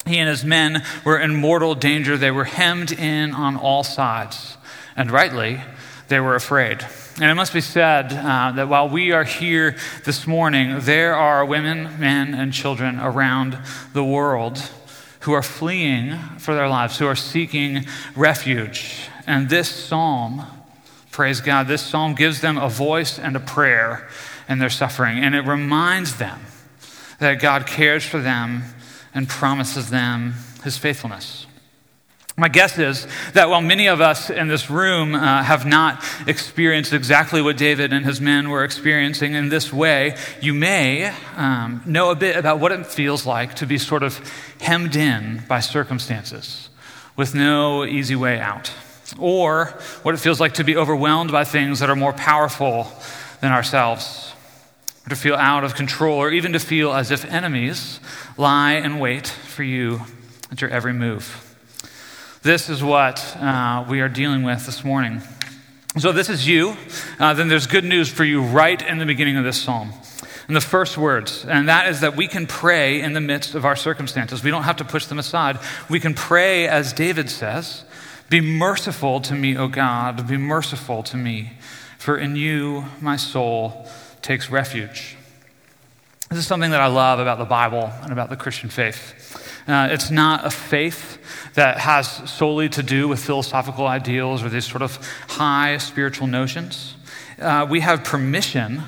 He 0.07 0.19
and 0.19 0.29
his 0.29 0.45
men 0.45 0.85
were 1.05 1.19
in 1.19 1.37
mortal 1.37 1.75
danger. 1.75 2.17
They 2.17 2.31
were 2.31 2.45
hemmed 2.45 2.93
in 2.93 3.33
on 3.33 3.57
all 3.57 3.85
sides, 3.85 4.57
and 4.97 5.11
rightly, 5.11 5.61
they 6.09 6.19
were 6.19 6.35
afraid. 6.35 6.85
And 7.19 7.31
it 7.31 7.35
must 7.35 7.55
be 7.55 7.63
said 7.63 8.13
uh, 8.13 8.53
that 8.53 8.69
while 8.69 8.91
we 8.91 9.13
are 9.13 9.25
here 9.25 9.77
this 10.05 10.27
morning, 10.27 10.81
there 10.81 11.15
are 11.15 11.47
women, 11.47 11.99
men, 11.99 12.35
and 12.35 12.53
children 12.53 13.01
around 13.01 13.59
the 13.95 14.05
world 14.05 14.59
who 15.21 15.33
are 15.33 15.43
fleeing 15.43 16.19
for 16.39 16.55
their 16.55 16.69
lives, 16.69 16.99
who 16.99 17.07
are 17.07 17.17
seeking 17.17 17.87
refuge. 18.15 19.09
And 19.27 19.49
this 19.49 19.69
psalm, 19.69 20.45
praise 21.11 21.41
God, 21.41 21.69
this 21.69 21.81
psalm 21.81 22.15
gives 22.15 22.43
them 22.43 22.59
a 22.59 22.69
voice 22.69 23.19
and 23.19 23.35
a 23.35 23.41
prayer 23.41 24.07
in 24.47 24.59
their 24.59 24.71
suffering. 24.71 25.19
And 25.19 25.35
it 25.35 25.47
reminds 25.47 26.19
them 26.19 26.41
that 27.19 27.41
God 27.41 27.67
cares 27.67 28.05
for 28.05 28.19
them 28.19 28.63
and 29.15 29.27
promises 29.27 29.89
them 29.89 30.35
his 30.65 30.77
faithfulness. 30.77 31.46
My 32.39 32.49
guess 32.49 32.79
is 32.79 33.07
that 33.33 33.49
while 33.49 33.63
many 33.63 33.87
of 33.87 34.03
us 34.03 34.29
in 34.29 34.47
this 34.47 34.69
room 34.69 35.15
uh, 35.15 35.43
have 35.43 35.65
not 35.65 36.05
experienced 36.27 36.93
exactly 36.93 37.41
what 37.41 37.57
David 37.57 37.95
and 37.95 38.05
his 38.05 38.21
men 38.21 38.51
were 38.51 38.63
experiencing 38.63 39.33
in 39.33 39.49
this 39.49 39.73
way, 39.73 40.19
you 40.43 40.53
may 40.53 41.15
um, 41.35 41.81
know 41.87 42.11
a 42.11 42.15
bit 42.15 42.37
about 42.37 42.61
what 42.61 42.73
it 42.73 42.87
feels 42.87 43.25
like 43.25 43.55
to 43.55 43.67
be 43.67 43.79
sort 43.79 44.03
of 44.03 44.21
hemmed 44.61 44.97
in 44.97 45.45
by 45.49 45.61
circumstances 45.61 46.69
with 47.17 47.35
no 47.35 47.87
easy 47.87 48.17
way 48.17 48.39
out, 48.39 48.71
or 49.19 49.69
what 50.03 50.15
it 50.15 50.19
feels 50.19 50.39
like 50.39 50.53
to 50.55 50.65
be 50.65 50.77
overwhelmed 50.77 51.33
by 51.33 51.45
things 51.45 51.81
that 51.81 51.89
are 51.89 51.97
more 51.97 52.13
powerful 52.13 52.87
than 53.41 53.51
ourselves, 53.51 54.35
or 55.07 55.09
to 55.09 55.17
feel 55.17 55.37
out 55.37 55.65
of 55.65 55.75
control, 55.75 56.19
or 56.19 56.31
even 56.31 56.53
to 56.53 56.59
feel 56.59 56.93
as 56.93 57.11
if 57.11 57.25
enemies 57.25 57.99
lie 58.37 58.75
in 58.75 58.99
wait 58.99 59.27
for 59.27 59.63
you 59.63 60.03
at 60.51 60.61
your 60.61 60.69
every 60.69 60.93
move. 60.93 61.46
This 62.47 62.69
is 62.69 62.81
what 62.81 63.37
uh, 63.39 63.85
we 63.89 64.01
are 64.01 64.09
dealing 64.09 64.45
with 64.45 64.67
this 64.67 64.85
morning. 64.85 65.21
So, 65.99 66.13
this 66.13 66.29
is 66.29 66.47
you, 66.47 66.77
uh, 67.19 67.35
then 67.35 67.49
there's 67.49 67.67
good 67.67 67.83
news 67.83 68.09
for 68.09 68.23
you 68.23 68.41
right 68.41 68.81
in 68.81 68.99
the 68.99 69.05
beginning 69.05 69.37
of 69.37 69.43
this 69.43 69.61
psalm. 69.61 69.93
In 70.47 70.55
the 70.55 70.61
first 70.61 70.97
words, 70.97 71.45
and 71.45 71.69
that 71.69 71.89
is 71.89 72.03
that 72.03 72.15
we 72.15 72.29
can 72.29 72.47
pray 72.47 73.01
in 73.01 73.15
the 73.15 73.21
midst 73.21 73.57
of 73.57 73.65
our 73.65 73.75
circumstances. 73.75 74.45
We 74.45 74.53
don't 74.53 74.63
have 74.63 74.77
to 74.77 74.85
push 74.85 75.07
them 75.07 75.19
aside. 75.19 75.59
We 75.91 75.99
can 75.99 76.15
pray, 76.15 76.69
as 76.69 76.93
David 76.93 77.31
says, 77.31 77.85
Be 78.31 78.41
merciful 78.41 79.21
to 79.23 79.35
me, 79.35 79.57
O 79.57 79.67
God, 79.67 80.29
be 80.29 80.37
merciful 80.37 81.03
to 81.03 81.17
me, 81.17 81.51
for 81.99 82.17
in 82.17 82.37
you 82.37 82.85
my 83.01 83.17
soul 83.17 83.89
takes 84.23 84.51
refuge. 84.51 85.17
This 86.31 86.39
is 86.39 86.47
something 86.47 86.71
that 86.71 86.81
I 86.81 86.87
love 86.87 87.19
about 87.19 87.39
the 87.39 87.45
Bible 87.45 87.91
and 88.03 88.13
about 88.13 88.31
the 88.31 88.37
Christian 88.37 88.71
faith. 88.71 89.43
Uh, 89.67 89.89
it's 89.91 90.11
not 90.11 90.47
a 90.47 90.51
faith 90.51 91.19
that 91.55 91.79
has 91.79 92.09
solely 92.31 92.69
to 92.69 92.83
do 92.83 93.09
with 93.09 93.19
philosophical 93.19 93.87
ideals 93.87 94.43
or 94.43 94.49
these 94.49 94.65
sort 94.65 94.83
of 94.83 94.97
high 95.29 95.77
spiritual 95.79 96.27
notions. 96.27 96.95
Uh, 97.41 97.67
we 97.69 97.81
have 97.81 98.05
permission 98.05 98.83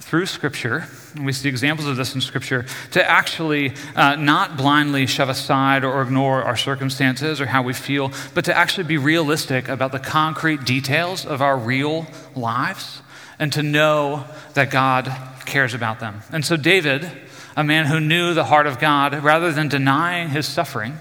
through 0.00 0.24
Scripture, 0.26 0.86
and 1.14 1.26
we 1.26 1.32
see 1.32 1.48
examples 1.48 1.86
of 1.86 1.96
this 1.96 2.14
in 2.14 2.20
Scripture, 2.20 2.64
to 2.92 3.10
actually 3.10 3.74
uh, 3.94 4.16
not 4.16 4.56
blindly 4.56 5.06
shove 5.06 5.28
aside 5.28 5.84
or 5.84 6.00
ignore 6.00 6.42
our 6.42 6.56
circumstances 6.56 7.40
or 7.40 7.46
how 7.46 7.62
we 7.62 7.74
feel, 7.74 8.10
but 8.32 8.44
to 8.46 8.56
actually 8.56 8.84
be 8.84 8.96
realistic 8.96 9.68
about 9.68 9.92
the 9.92 9.98
concrete 9.98 10.64
details 10.64 11.26
of 11.26 11.42
our 11.42 11.58
real 11.58 12.06
lives 12.34 13.02
and 13.38 13.52
to 13.52 13.62
know 13.62 14.24
that 14.54 14.70
God 14.70 15.12
cares 15.44 15.74
about 15.74 16.00
them. 16.00 16.22
And 16.32 16.44
so, 16.44 16.56
David, 16.56 17.10
a 17.58 17.64
man 17.64 17.86
who 17.86 17.98
knew 17.98 18.34
the 18.34 18.44
heart 18.44 18.68
of 18.68 18.78
God, 18.78 19.12
rather 19.24 19.50
than 19.50 19.66
denying 19.66 20.28
his 20.28 20.46
suffering 20.46 20.96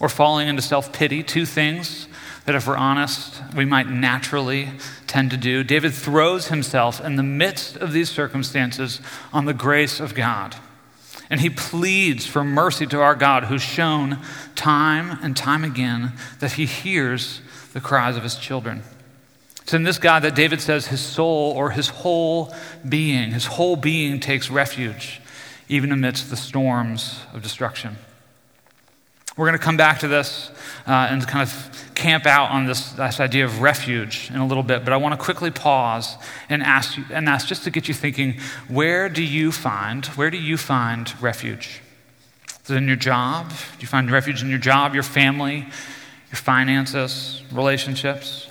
or 0.00 0.08
falling 0.08 0.48
into 0.48 0.60
self 0.60 0.92
pity, 0.92 1.22
two 1.22 1.46
things 1.46 2.08
that, 2.46 2.56
if 2.56 2.66
we're 2.66 2.76
honest, 2.76 3.40
we 3.54 3.64
might 3.64 3.88
naturally 3.88 4.70
tend 5.06 5.30
to 5.30 5.36
do. 5.36 5.62
David 5.62 5.94
throws 5.94 6.48
himself 6.48 7.00
in 7.00 7.14
the 7.14 7.22
midst 7.22 7.76
of 7.76 7.92
these 7.92 8.10
circumstances 8.10 9.00
on 9.32 9.44
the 9.44 9.54
grace 9.54 10.00
of 10.00 10.16
God. 10.16 10.56
And 11.30 11.40
he 11.40 11.48
pleads 11.48 12.26
for 12.26 12.42
mercy 12.42 12.86
to 12.88 13.00
our 13.00 13.14
God, 13.14 13.44
who's 13.44 13.62
shown 13.62 14.18
time 14.56 15.16
and 15.22 15.36
time 15.36 15.62
again 15.62 16.14
that 16.40 16.52
he 16.52 16.66
hears 16.66 17.40
the 17.72 17.80
cries 17.80 18.16
of 18.16 18.24
his 18.24 18.34
children. 18.34 18.82
It's 19.62 19.74
in 19.74 19.84
this 19.84 19.98
God 19.98 20.24
that 20.24 20.34
David 20.34 20.60
says 20.60 20.88
his 20.88 21.00
soul 21.00 21.52
or 21.52 21.70
his 21.70 21.86
whole 21.88 22.52
being, 22.88 23.30
his 23.30 23.46
whole 23.46 23.76
being 23.76 24.18
takes 24.18 24.50
refuge, 24.50 25.20
even 25.68 25.92
amidst 25.92 26.30
the 26.30 26.36
storms 26.36 27.20
of 27.32 27.42
destruction. 27.42 27.96
We're 29.36 29.46
going 29.46 29.58
to 29.58 29.64
come 29.64 29.76
back 29.76 30.00
to 30.00 30.08
this 30.08 30.50
uh, 30.84 31.08
and 31.10 31.24
kind 31.26 31.48
of 31.48 31.92
camp 31.94 32.26
out 32.26 32.50
on 32.50 32.66
this, 32.66 32.90
this 32.92 33.20
idea 33.20 33.44
of 33.44 33.60
refuge 33.60 34.30
in 34.30 34.36
a 34.36 34.46
little 34.46 34.64
bit, 34.64 34.84
but 34.84 34.92
I 34.92 34.96
want 34.96 35.18
to 35.18 35.24
quickly 35.24 35.52
pause 35.52 36.16
and 36.48 36.60
ask, 36.62 36.96
you, 36.96 37.04
and 37.10 37.28
ask 37.28 37.46
just 37.46 37.62
to 37.64 37.70
get 37.70 37.86
you 37.86 37.94
thinking 37.94 38.40
where 38.66 39.08
do 39.08 39.22
you 39.22 39.52
find, 39.52 40.06
where 40.06 40.30
do 40.30 40.38
you 40.38 40.56
find 40.56 41.20
refuge? 41.22 41.80
Is 42.64 42.70
it 42.70 42.76
in 42.76 42.88
your 42.88 42.96
job? 42.96 43.50
Do 43.50 43.80
you 43.80 43.86
find 43.86 44.10
refuge 44.10 44.42
in 44.42 44.50
your 44.50 44.58
job, 44.58 44.92
your 44.94 45.04
family, 45.04 45.66
your 46.30 46.36
finances, 46.36 47.42
relationships? 47.52 48.47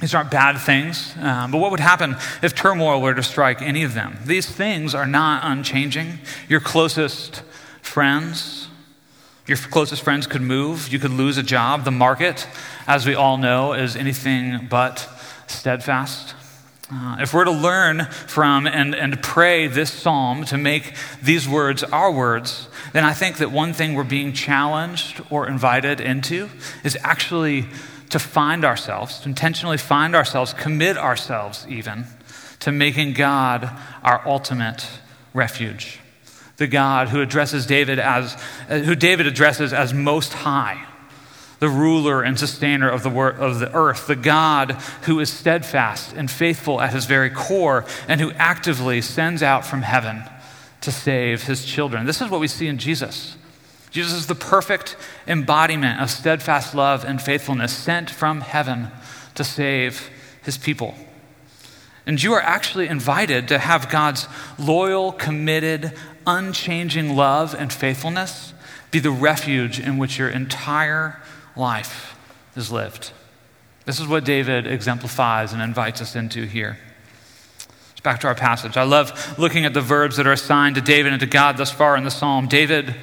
These 0.00 0.14
aren't 0.14 0.30
bad 0.30 0.58
things, 0.58 1.14
um, 1.20 1.50
but 1.50 1.58
what 1.58 1.70
would 1.70 1.80
happen 1.80 2.16
if 2.42 2.54
turmoil 2.54 3.00
were 3.00 3.14
to 3.14 3.22
strike 3.22 3.62
any 3.62 3.82
of 3.82 3.94
them? 3.94 4.18
These 4.26 4.46
things 4.46 4.94
are 4.94 5.06
not 5.06 5.40
unchanging. 5.44 6.18
Your 6.50 6.60
closest 6.60 7.42
friends, 7.80 8.68
your 9.46 9.56
closest 9.56 10.02
friends 10.02 10.26
could 10.26 10.42
move. 10.42 10.92
You 10.92 10.98
could 10.98 11.12
lose 11.12 11.38
a 11.38 11.42
job. 11.42 11.84
The 11.84 11.92
market, 11.92 12.46
as 12.86 13.06
we 13.06 13.14
all 13.14 13.38
know, 13.38 13.72
is 13.72 13.96
anything 13.96 14.66
but 14.68 15.08
steadfast. 15.46 16.34
Uh, 16.92 17.16
if 17.20 17.32
we're 17.32 17.44
to 17.44 17.50
learn 17.50 18.04
from 18.04 18.66
and, 18.66 18.94
and 18.94 19.20
pray 19.22 19.66
this 19.66 19.90
psalm 19.90 20.44
to 20.44 20.58
make 20.58 20.94
these 21.22 21.48
words 21.48 21.82
our 21.82 22.12
words, 22.12 22.68
then 22.92 23.02
I 23.02 23.12
think 23.12 23.38
that 23.38 23.50
one 23.50 23.72
thing 23.72 23.94
we're 23.94 24.04
being 24.04 24.32
challenged 24.32 25.22
or 25.30 25.48
invited 25.48 26.00
into 26.00 26.48
is 26.84 26.98
actually 27.02 27.66
to 28.10 28.18
find 28.18 28.64
ourselves, 28.64 29.20
to 29.20 29.28
intentionally 29.28 29.78
find 29.78 30.14
ourselves, 30.14 30.52
commit 30.52 30.96
ourselves 30.96 31.66
even 31.68 32.06
to 32.60 32.72
making 32.72 33.12
God 33.12 33.70
our 34.02 34.26
ultimate 34.26 34.86
refuge. 35.34 36.00
The 36.56 36.66
God 36.66 37.08
who 37.08 37.20
addresses 37.20 37.66
David 37.66 37.98
as, 37.98 38.34
uh, 38.68 38.78
who 38.78 38.94
David 38.94 39.26
addresses 39.26 39.72
as 39.72 39.92
most 39.92 40.32
high, 40.32 40.86
the 41.58 41.68
ruler 41.68 42.22
and 42.22 42.38
sustainer 42.38 42.88
of 42.88 43.02
the, 43.02 43.10
of 43.10 43.58
the 43.60 43.72
earth, 43.74 44.06
the 44.06 44.16
God 44.16 44.72
who 45.02 45.20
is 45.20 45.30
steadfast 45.30 46.14
and 46.14 46.30
faithful 46.30 46.80
at 46.80 46.94
his 46.94 47.04
very 47.04 47.30
core, 47.30 47.84
and 48.08 48.20
who 48.20 48.32
actively 48.32 49.02
sends 49.02 49.42
out 49.42 49.66
from 49.66 49.82
heaven 49.82 50.22
to 50.80 50.90
save 50.90 51.42
his 51.42 51.64
children. 51.64 52.06
This 52.06 52.20
is 52.20 52.30
what 52.30 52.40
we 52.40 52.48
see 52.48 52.68
in 52.68 52.78
Jesus. 52.78 53.36
Jesus 53.96 54.12
is 54.12 54.26
the 54.26 54.34
perfect 54.34 54.94
embodiment 55.26 56.02
of 56.02 56.10
steadfast 56.10 56.74
love 56.74 57.02
and 57.02 57.18
faithfulness 57.18 57.72
sent 57.72 58.10
from 58.10 58.42
heaven 58.42 58.88
to 59.36 59.42
save 59.42 60.10
his 60.42 60.58
people. 60.58 60.94
And 62.04 62.22
you 62.22 62.34
are 62.34 62.42
actually 62.42 62.88
invited 62.88 63.48
to 63.48 63.58
have 63.58 63.88
God's 63.88 64.28
loyal, 64.58 65.12
committed, 65.12 65.94
unchanging 66.26 67.16
love 67.16 67.54
and 67.54 67.72
faithfulness 67.72 68.52
be 68.90 68.98
the 68.98 69.10
refuge 69.10 69.80
in 69.80 69.96
which 69.96 70.18
your 70.18 70.28
entire 70.28 71.18
life 71.56 72.18
is 72.54 72.70
lived. 72.70 73.12
This 73.86 73.98
is 73.98 74.06
what 74.06 74.26
David 74.26 74.66
exemplifies 74.66 75.54
and 75.54 75.62
invites 75.62 76.02
us 76.02 76.14
into 76.14 76.44
here. 76.44 76.76
It's 77.92 78.02
back 78.02 78.20
to 78.20 78.26
our 78.26 78.34
passage. 78.34 78.76
I 78.76 78.82
love 78.82 79.38
looking 79.38 79.64
at 79.64 79.72
the 79.72 79.80
verbs 79.80 80.18
that 80.18 80.26
are 80.26 80.32
assigned 80.32 80.74
to 80.74 80.82
David 80.82 81.12
and 81.12 81.20
to 81.20 81.26
God 81.26 81.56
thus 81.56 81.72
far 81.72 81.96
in 81.96 82.04
the 82.04 82.10
psalm. 82.10 82.46
David 82.46 82.94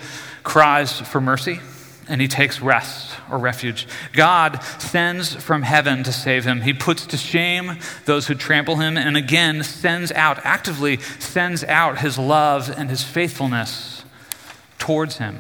cries 0.44 1.00
for 1.00 1.22
mercy 1.22 1.60
and 2.08 2.20
he 2.20 2.28
takes 2.28 2.62
rest 2.62 3.16
or 3.32 3.38
refuge. 3.38 3.88
God 4.12 4.62
sends 4.80 5.34
from 5.36 5.62
heaven 5.62 6.04
to 6.04 6.12
save 6.12 6.44
him. 6.46 6.62
He 6.62 6.74
puts 6.74 7.06
to 7.08 7.18
shame 7.18 7.80
those 8.06 8.28
who 8.28 8.36
trample 8.36 8.76
him 8.76 8.98
and 8.98 9.16
again 9.16 9.64
sends 9.64 10.12
out, 10.12 10.40
actively 10.44 10.98
sends 11.20 11.64
out 11.64 12.00
his 12.00 12.18
love 12.18 12.74
and 12.76 12.90
his 12.90 13.04
faithfulness 13.04 14.04
towards 14.78 15.18
him. 15.18 15.40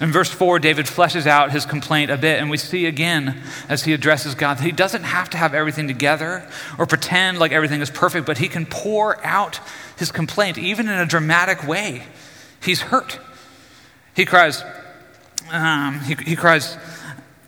In 0.00 0.12
verse 0.12 0.30
4, 0.30 0.60
David 0.60 0.86
fleshes 0.86 1.26
out 1.26 1.50
his 1.50 1.66
complaint 1.66 2.08
a 2.08 2.16
bit, 2.16 2.38
and 2.38 2.48
we 2.50 2.56
see 2.56 2.86
again 2.86 3.42
as 3.68 3.82
he 3.82 3.92
addresses 3.92 4.36
God 4.36 4.58
that 4.58 4.62
he 4.62 4.70
doesn't 4.70 5.02
have 5.02 5.28
to 5.30 5.36
have 5.36 5.54
everything 5.54 5.88
together 5.88 6.48
or 6.78 6.86
pretend 6.86 7.40
like 7.40 7.50
everything 7.50 7.80
is 7.80 7.90
perfect, 7.90 8.24
but 8.24 8.38
he 8.38 8.46
can 8.46 8.64
pour 8.64 9.24
out 9.26 9.58
his 9.96 10.12
complaint, 10.12 10.56
even 10.56 10.88
in 10.88 11.00
a 11.00 11.06
dramatic 11.06 11.66
way. 11.66 12.04
He's 12.62 12.80
hurt. 12.80 13.18
He 14.18 14.24
cries, 14.24 14.64
um, 15.52 16.00
he, 16.00 16.16
he 16.30 16.34
cries, 16.34 16.76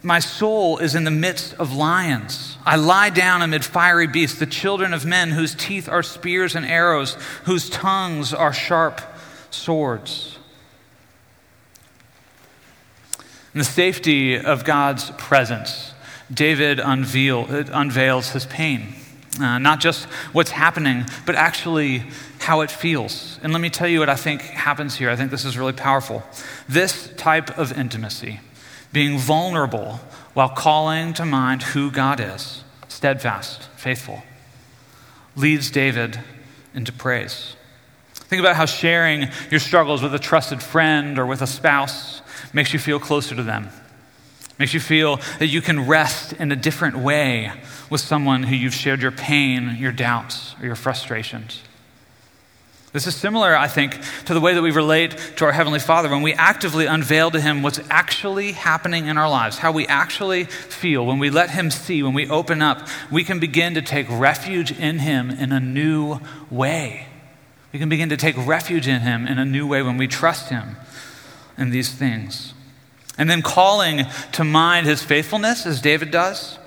My 0.05 0.21
soul 0.21 0.79
is 0.79 0.95
in 0.95 1.03
the 1.03 1.11
midst 1.11 1.53
of 1.55 1.75
lions. 1.75 2.57
I 2.65 2.77
lie 2.77 3.11
down 3.11 3.43
amid 3.43 3.65
fiery 3.65 4.07
beasts, 4.07 4.39
the 4.39 4.47
children 4.47 4.95
of 4.95 5.05
men 5.05 5.31
whose 5.31 5.53
teeth 5.53 5.89
are 5.89 6.05
spears 6.05 6.55
and 6.55 6.65
arrows, 6.65 7.15
whose 7.43 7.69
tongues 7.69 8.33
are 8.33 8.53
sharp 8.53 9.01
swords. 9.51 10.39
In 13.53 13.59
the 13.59 13.65
safety 13.65 14.39
of 14.39 14.63
God's 14.63 15.11
presence, 15.19 15.93
David 16.33 16.79
unveil, 16.79 17.47
unveils 17.49 18.31
his 18.31 18.47
pain. 18.47 18.95
Uh, 19.41 19.59
not 19.59 19.81
just 19.81 20.05
what's 20.33 20.53
happening, 20.53 21.05
but 21.27 21.35
actually 21.35 22.05
how 22.51 22.63
it 22.63 22.71
feels. 22.73 23.39
And 23.45 23.53
let 23.53 23.63
me 23.63 23.71
tell 23.71 23.87
you 23.87 24.01
what 24.01 24.09
I 24.09 24.17
think 24.17 24.43
happens 24.43 24.97
here. 24.97 25.09
I 25.09 25.15
think 25.15 25.31
this 25.31 25.45
is 25.45 25.57
really 25.57 25.73
powerful. 25.73 26.25
This 26.69 27.09
type 27.17 27.57
of 27.57 27.79
intimacy, 27.79 28.41
being 28.93 29.21
vulnerable 29.21 30.01
while 30.35 30.49
calling 30.49 31.13
to 31.15 31.25
mind 31.25 31.63
who 31.63 31.93
God 31.93 32.19
is, 32.19 32.65
steadfast, 32.89 33.69
faithful, 33.77 34.25
leads 35.37 35.71
David 35.71 36.19
into 36.75 36.91
praise. 36.93 37.55
Think 38.15 38.41
about 38.41 38.57
how 38.57 38.67
sharing 38.67 39.29
your 39.49 39.61
struggles 39.61 40.03
with 40.03 40.13
a 40.13 40.19
trusted 40.19 40.61
friend 40.61 41.21
or 41.21 41.27
with 41.27 41.43
a 41.43 41.47
spouse 41.47 42.21
makes 42.53 42.73
you 42.73 42.81
feel 42.81 42.99
closer 42.99 43.37
to 43.37 43.45
them. 43.45 43.69
Makes 44.59 44.75
you 44.75 44.81
feel 44.81 45.21
that 45.39 45.47
you 45.47 45.61
can 45.61 45.87
rest 45.87 46.33
in 46.33 46.51
a 46.51 46.57
different 46.57 46.99
way 46.99 47.53
with 47.89 48.01
someone 48.01 48.43
who 48.43 48.57
you've 48.57 48.75
shared 48.75 49.01
your 49.01 49.13
pain, 49.13 49.77
your 49.79 49.93
doubts, 49.93 50.57
or 50.61 50.67
your 50.67 50.75
frustrations. 50.75 51.63
This 52.93 53.07
is 53.07 53.15
similar, 53.15 53.57
I 53.57 53.69
think, 53.69 53.97
to 54.25 54.35
the 54.35 54.41
way 54.41 54.55
that 54.55 54.63
we 54.63 54.73
relate 54.73 55.17
to 55.37 55.45
our 55.45 55.53
Heavenly 55.53 55.79
Father 55.79 56.09
when 56.09 56.23
we 56.23 56.33
actively 56.33 56.87
unveil 56.87 57.31
to 57.31 57.41
Him 57.41 57.63
what's 57.63 57.79
actually 57.89 58.51
happening 58.51 59.07
in 59.07 59.17
our 59.17 59.31
lives, 59.31 59.59
how 59.59 59.71
we 59.71 59.87
actually 59.87 60.45
feel. 60.45 61.07
When 61.07 61.21
we 61.21 61.31
let 61.31 61.51
Him 61.51 61.71
see, 61.71 62.03
when 62.03 62.15
we 62.15 62.29
open 62.29 62.63
up, 62.63 62.89
we 63.09 63.23
can 63.23 63.39
begin 63.39 63.75
to 63.75 63.83
take 63.83 64.09
refuge 64.11 64.73
in 64.73 64.99
Him 64.99 65.31
in 65.31 65.53
a 65.53 65.61
new 65.61 66.19
way. 66.51 67.07
We 67.73 67.79
can 67.79 67.89
begin 67.89 68.09
to 68.09 68.17
take 68.17 68.35
refuge 68.37 68.89
in 68.89 69.03
Him 69.03 69.25
in 69.29 69.39
a 69.39 69.45
new 69.45 69.69
way 69.69 69.83
when 69.83 69.97
we 69.97 70.09
trust 70.09 70.49
Him 70.49 70.77
in 71.57 71.71
these 71.71 71.93
things. 71.93 72.55
And 73.17 73.31
then 73.31 73.41
calling 73.41 74.07
to 74.33 74.43
mind 74.43 74.89
His 74.89 75.01
faithfulness, 75.01 75.65
as 75.65 75.81
David 75.81 76.11
does 76.11 76.59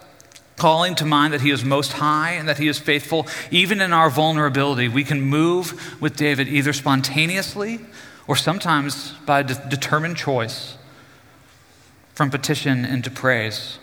calling 0.58 0.96
to 0.96 1.06
mind 1.06 1.34
that 1.34 1.42
he 1.42 1.50
is 1.50 1.64
most 1.64 1.94
high 1.94 2.32
and 2.32 2.48
that 2.48 2.58
he 2.58 2.68
is 2.68 2.80
faithful, 2.80 3.28
even 3.52 3.82
in 3.82 3.92
our 3.94 4.10
vulnerability, 4.10 4.88
we 4.88 5.04
can 5.04 5.22
move 5.22 6.00
with 6.02 6.16
David 6.16 6.48
either 6.48 6.74
spontaneously 6.74 7.80
or 8.28 8.36
sometimes 8.36 9.12
by 9.26 9.44
de- 9.44 9.70
determined 9.70 10.18
choice 10.18 10.78
from 12.14 12.30
petition 12.30 12.86
into 12.86 13.10
praise. 13.10 13.80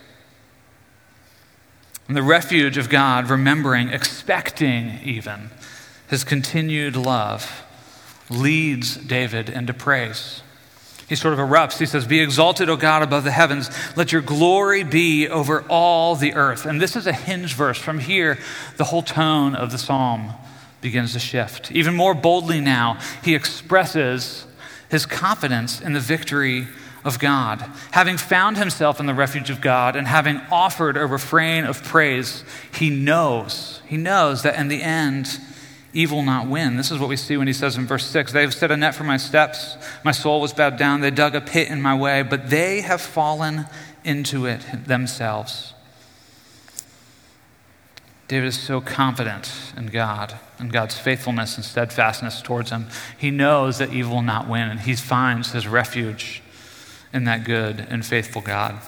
And 2.08 2.16
the 2.16 2.22
refuge 2.22 2.76
of 2.76 2.88
God, 2.88 3.28
remembering, 3.28 3.88
expecting 3.88 5.00
even 5.04 5.50
his 6.08 6.24
continued 6.24 6.96
love, 6.96 7.64
leads 8.28 8.96
David 8.96 9.48
into 9.48 9.74
praise. 9.74 10.42
He 11.10 11.16
sort 11.16 11.34
of 11.34 11.40
erupts. 11.40 11.76
He 11.76 11.86
says, 11.86 12.06
Be 12.06 12.20
exalted, 12.20 12.70
O 12.70 12.76
God, 12.76 13.02
above 13.02 13.24
the 13.24 13.32
heavens. 13.32 13.68
Let 13.96 14.12
your 14.12 14.22
glory 14.22 14.84
be 14.84 15.28
over 15.28 15.62
all 15.62 16.14
the 16.14 16.34
earth. 16.34 16.66
And 16.66 16.80
this 16.80 16.94
is 16.94 17.08
a 17.08 17.12
hinge 17.12 17.54
verse. 17.54 17.78
From 17.78 17.98
here, 17.98 18.38
the 18.76 18.84
whole 18.84 19.02
tone 19.02 19.56
of 19.56 19.72
the 19.72 19.76
psalm 19.76 20.34
begins 20.80 21.12
to 21.14 21.18
shift. 21.18 21.72
Even 21.72 21.96
more 21.96 22.14
boldly 22.14 22.60
now, 22.60 22.96
he 23.24 23.34
expresses 23.34 24.46
his 24.88 25.04
confidence 25.04 25.80
in 25.80 25.94
the 25.94 26.00
victory 26.00 26.68
of 27.04 27.18
God. 27.18 27.68
Having 27.90 28.18
found 28.18 28.56
himself 28.56 29.00
in 29.00 29.06
the 29.06 29.14
refuge 29.14 29.50
of 29.50 29.60
God 29.60 29.96
and 29.96 30.06
having 30.06 30.40
offered 30.52 30.96
a 30.96 31.06
refrain 31.06 31.64
of 31.64 31.82
praise, 31.82 32.44
he 32.72 32.88
knows, 32.88 33.82
he 33.88 33.96
knows 33.96 34.44
that 34.44 34.54
in 34.54 34.68
the 34.68 34.80
end, 34.80 35.40
evil 35.92 36.22
not 36.22 36.46
win. 36.46 36.76
This 36.76 36.90
is 36.90 36.98
what 36.98 37.08
we 37.08 37.16
see 37.16 37.36
when 37.36 37.46
he 37.46 37.52
says 37.52 37.76
in 37.76 37.86
verse 37.86 38.06
6 38.06 38.32
They 38.32 38.42
have 38.42 38.54
set 38.54 38.70
a 38.70 38.76
net 38.76 38.94
for 38.94 39.04
my 39.04 39.16
steps, 39.16 39.76
my 40.04 40.12
soul 40.12 40.40
was 40.40 40.52
bowed 40.52 40.76
down, 40.76 41.00
they 41.00 41.10
dug 41.10 41.34
a 41.34 41.40
pit 41.40 41.68
in 41.68 41.82
my 41.82 41.94
way, 41.94 42.22
but 42.22 42.50
they 42.50 42.80
have 42.80 43.00
fallen 43.00 43.66
into 44.04 44.46
it 44.46 44.60
themselves. 44.86 45.74
David 48.28 48.46
is 48.46 48.58
so 48.60 48.80
confident 48.80 49.52
in 49.76 49.86
God 49.86 50.38
and 50.60 50.72
God's 50.72 50.96
faithfulness 50.96 51.56
and 51.56 51.64
steadfastness 51.64 52.40
towards 52.40 52.70
him. 52.70 52.86
He 53.18 53.32
knows 53.32 53.78
that 53.78 53.92
evil 53.92 54.16
will 54.16 54.22
not 54.22 54.48
win, 54.48 54.68
and 54.68 54.78
he 54.78 54.94
finds 54.94 55.50
his 55.50 55.66
refuge 55.66 56.40
in 57.12 57.24
that 57.24 57.42
good 57.42 57.84
and 57.90 58.06
faithful 58.06 58.40
God. 58.40 58.78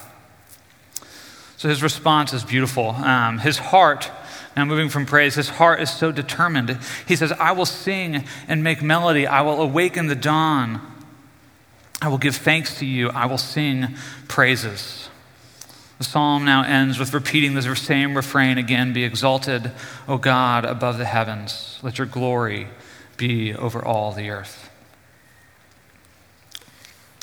So 1.57 1.67
his 1.67 1.83
response 1.83 2.31
is 2.31 2.43
beautiful. 2.43 2.91
Um, 2.91 3.39
his 3.39 3.57
heart, 3.57 4.09
now 4.55 4.65
moving 4.65 4.89
from 4.89 5.05
praise, 5.05 5.35
his 5.35 5.49
heart 5.49 5.81
is 5.81 5.89
so 5.89 6.11
determined. 6.11 6.77
He 7.07 7.15
says, 7.15 7.31
I 7.31 7.53
will 7.53 7.65
sing 7.65 8.25
and 8.47 8.63
make 8.63 8.81
melody. 8.81 9.25
I 9.25 9.41
will 9.41 9.61
awaken 9.61 10.07
the 10.07 10.15
dawn. 10.15 10.81
I 12.01 12.07
will 12.09 12.17
give 12.17 12.35
thanks 12.35 12.77
to 12.79 12.85
you. 12.85 13.09
I 13.09 13.25
will 13.25 13.37
sing 13.37 13.95
praises. 14.27 15.09
The 15.97 16.03
psalm 16.03 16.43
now 16.43 16.63
ends 16.63 16.99
with 16.99 17.13
repeating 17.13 17.53
the 17.53 17.75
same 17.75 18.15
refrain 18.15 18.57
again 18.57 18.93
Be 18.93 19.03
exalted, 19.03 19.71
O 20.07 20.17
God, 20.17 20.65
above 20.65 20.97
the 20.97 21.05
heavens. 21.05 21.79
Let 21.81 21.97
your 21.97 22.07
glory 22.07 22.67
be 23.17 23.55
over 23.55 23.83
all 23.83 24.11
the 24.11 24.29
earth. 24.29 24.69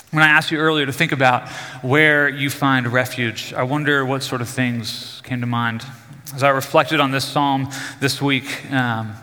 When 0.09 0.23
I 0.23 0.27
asked 0.27 0.51
you 0.51 0.57
earlier 0.57 0.85
to 0.85 0.91
think 0.91 1.11
about 1.11 1.47
where 1.83 2.27
you 2.27 2.49
find 2.49 2.87
refuge, 2.87 3.53
I 3.53 3.63
wonder 3.63 4.05
what 4.05 4.23
sort 4.23 4.41
of 4.41 4.49
things 4.49 5.21
came 5.23 5.39
to 5.39 5.47
mind. 5.47 5.85
As 6.33 6.43
I 6.43 6.49
reflected 6.49 7.01
on 7.01 7.11
this 7.11 7.25
psalm 7.25 7.69
this 7.99 8.21
week, 8.21 8.71
um, 8.71 9.13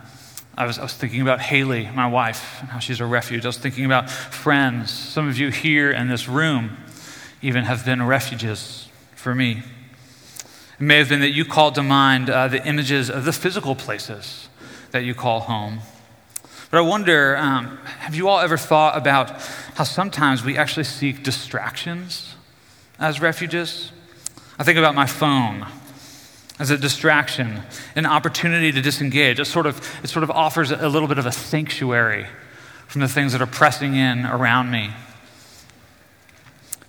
I, 0.58 0.66
was, 0.66 0.78
I 0.78 0.82
was 0.82 0.92
thinking 0.92 1.22
about 1.22 1.40
Haley, 1.40 1.88
my 1.94 2.06
wife, 2.06 2.58
and 2.60 2.68
how 2.68 2.80
she's 2.80 3.00
a 3.00 3.06
refuge. 3.06 3.46
I 3.46 3.48
was 3.48 3.56
thinking 3.56 3.86
about 3.86 4.10
friends. 4.10 4.90
Some 4.90 5.26
of 5.26 5.38
you 5.38 5.50
here 5.50 5.90
in 5.90 6.08
this 6.08 6.28
room 6.28 6.76
even 7.40 7.64
have 7.64 7.86
been 7.86 8.02
refuges 8.02 8.90
for 9.14 9.34
me. 9.34 9.62
It 10.78 10.82
may 10.82 10.98
have 10.98 11.08
been 11.08 11.20
that 11.20 11.30
you 11.30 11.46
called 11.46 11.76
to 11.76 11.82
mind 11.82 12.28
uh, 12.28 12.48
the 12.48 12.64
images 12.66 13.08
of 13.08 13.24
the 13.24 13.32
physical 13.32 13.74
places 13.74 14.50
that 14.90 15.02
you 15.02 15.14
call 15.14 15.40
home. 15.40 15.78
But 16.70 16.76
I 16.76 16.82
wonder 16.82 17.38
um, 17.38 17.78
have 18.00 18.14
you 18.14 18.28
all 18.28 18.40
ever 18.40 18.58
thought 18.58 18.98
about 18.98 19.30
how 19.76 19.84
sometimes 19.84 20.44
we 20.44 20.58
actually 20.58 20.84
seek 20.84 21.22
distractions 21.22 22.34
as 22.98 23.22
refuges? 23.22 23.92
I 24.58 24.64
think 24.64 24.76
about 24.76 24.94
my 24.94 25.06
phone 25.06 25.66
as 26.58 26.70
a 26.70 26.78
distraction, 26.78 27.62
an 27.94 28.06
opportunity 28.06 28.72
to 28.72 28.80
disengage. 28.80 29.38
It 29.38 29.44
sort 29.44 29.66
of, 29.66 29.78
it 30.02 30.08
sort 30.08 30.24
of 30.24 30.30
offers 30.30 30.70
a 30.70 30.88
little 30.88 31.08
bit 31.08 31.18
of 31.18 31.26
a 31.26 31.32
sanctuary 31.32 32.26
from 32.88 33.00
the 33.00 33.08
things 33.08 33.32
that 33.32 33.42
are 33.42 33.46
pressing 33.46 33.94
in 33.94 34.26
around 34.26 34.70
me. 34.70 34.90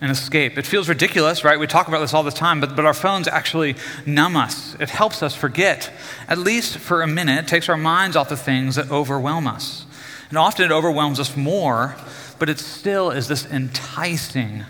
An 0.02 0.10
escape. 0.10 0.58
It 0.58 0.66
feels 0.66 0.88
ridiculous, 0.88 1.44
right? 1.44 1.60
We 1.60 1.68
talk 1.68 1.90
about 1.90 2.00
this 2.00 2.14
all 2.14 2.24
the 2.24 2.32
time, 2.32 2.62
but, 2.62 2.76
but 2.76 2.86
our 2.86 2.94
phones 2.94 3.28
actually 3.28 3.76
numb 4.06 4.38
us. 4.38 4.76
It 4.80 4.90
helps 4.90 5.22
us 5.22 5.36
forget, 5.36 5.92
at 6.28 6.38
least 6.38 6.78
for 6.78 7.02
a 7.02 7.08
minute. 7.08 7.44
It 7.44 7.48
takes 7.50 7.68
our 7.68 7.78
minds 7.78 8.16
off 8.16 8.30
the 8.30 8.38
things 8.38 8.76
that 8.76 8.90
overwhelm 8.90 9.46
us. 9.46 9.86
And 10.30 10.38
often 10.38 10.66
it 10.66 10.72
overwhelms 10.72 11.20
us 11.20 11.36
more, 11.36 11.96
but 12.40 12.48
it 12.50 12.60
still 12.60 13.12
is 13.12 13.28
this 13.28 13.46
enticing 13.46 14.64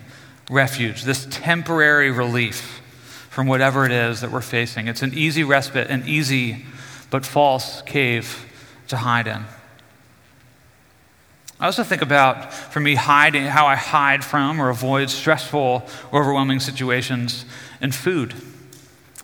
refuge, 0.49 1.03
this 1.03 1.27
temporary 1.29 2.09
relief 2.09 2.78
from 3.39 3.47
whatever 3.47 3.85
it 3.85 3.91
is 3.93 4.19
that 4.19 4.31
we're 4.31 4.41
facing. 4.41 4.89
It's 4.89 5.01
an 5.01 5.13
easy 5.13 5.45
respite, 5.45 5.89
an 5.89 6.03
easy 6.05 6.65
but 7.09 7.25
false 7.25 7.81
cave 7.83 8.45
to 8.89 8.97
hide 8.97 9.27
in. 9.27 9.45
I 11.57 11.65
also 11.65 11.85
think 11.85 12.01
about, 12.01 12.53
for 12.53 12.81
me, 12.81 12.95
hiding, 12.95 13.45
how 13.45 13.65
I 13.65 13.77
hide 13.77 14.25
from 14.25 14.59
or 14.59 14.67
avoid 14.67 15.09
stressful, 15.09 15.87
overwhelming 16.11 16.59
situations 16.59 17.45
in 17.79 17.93
food. 17.93 18.33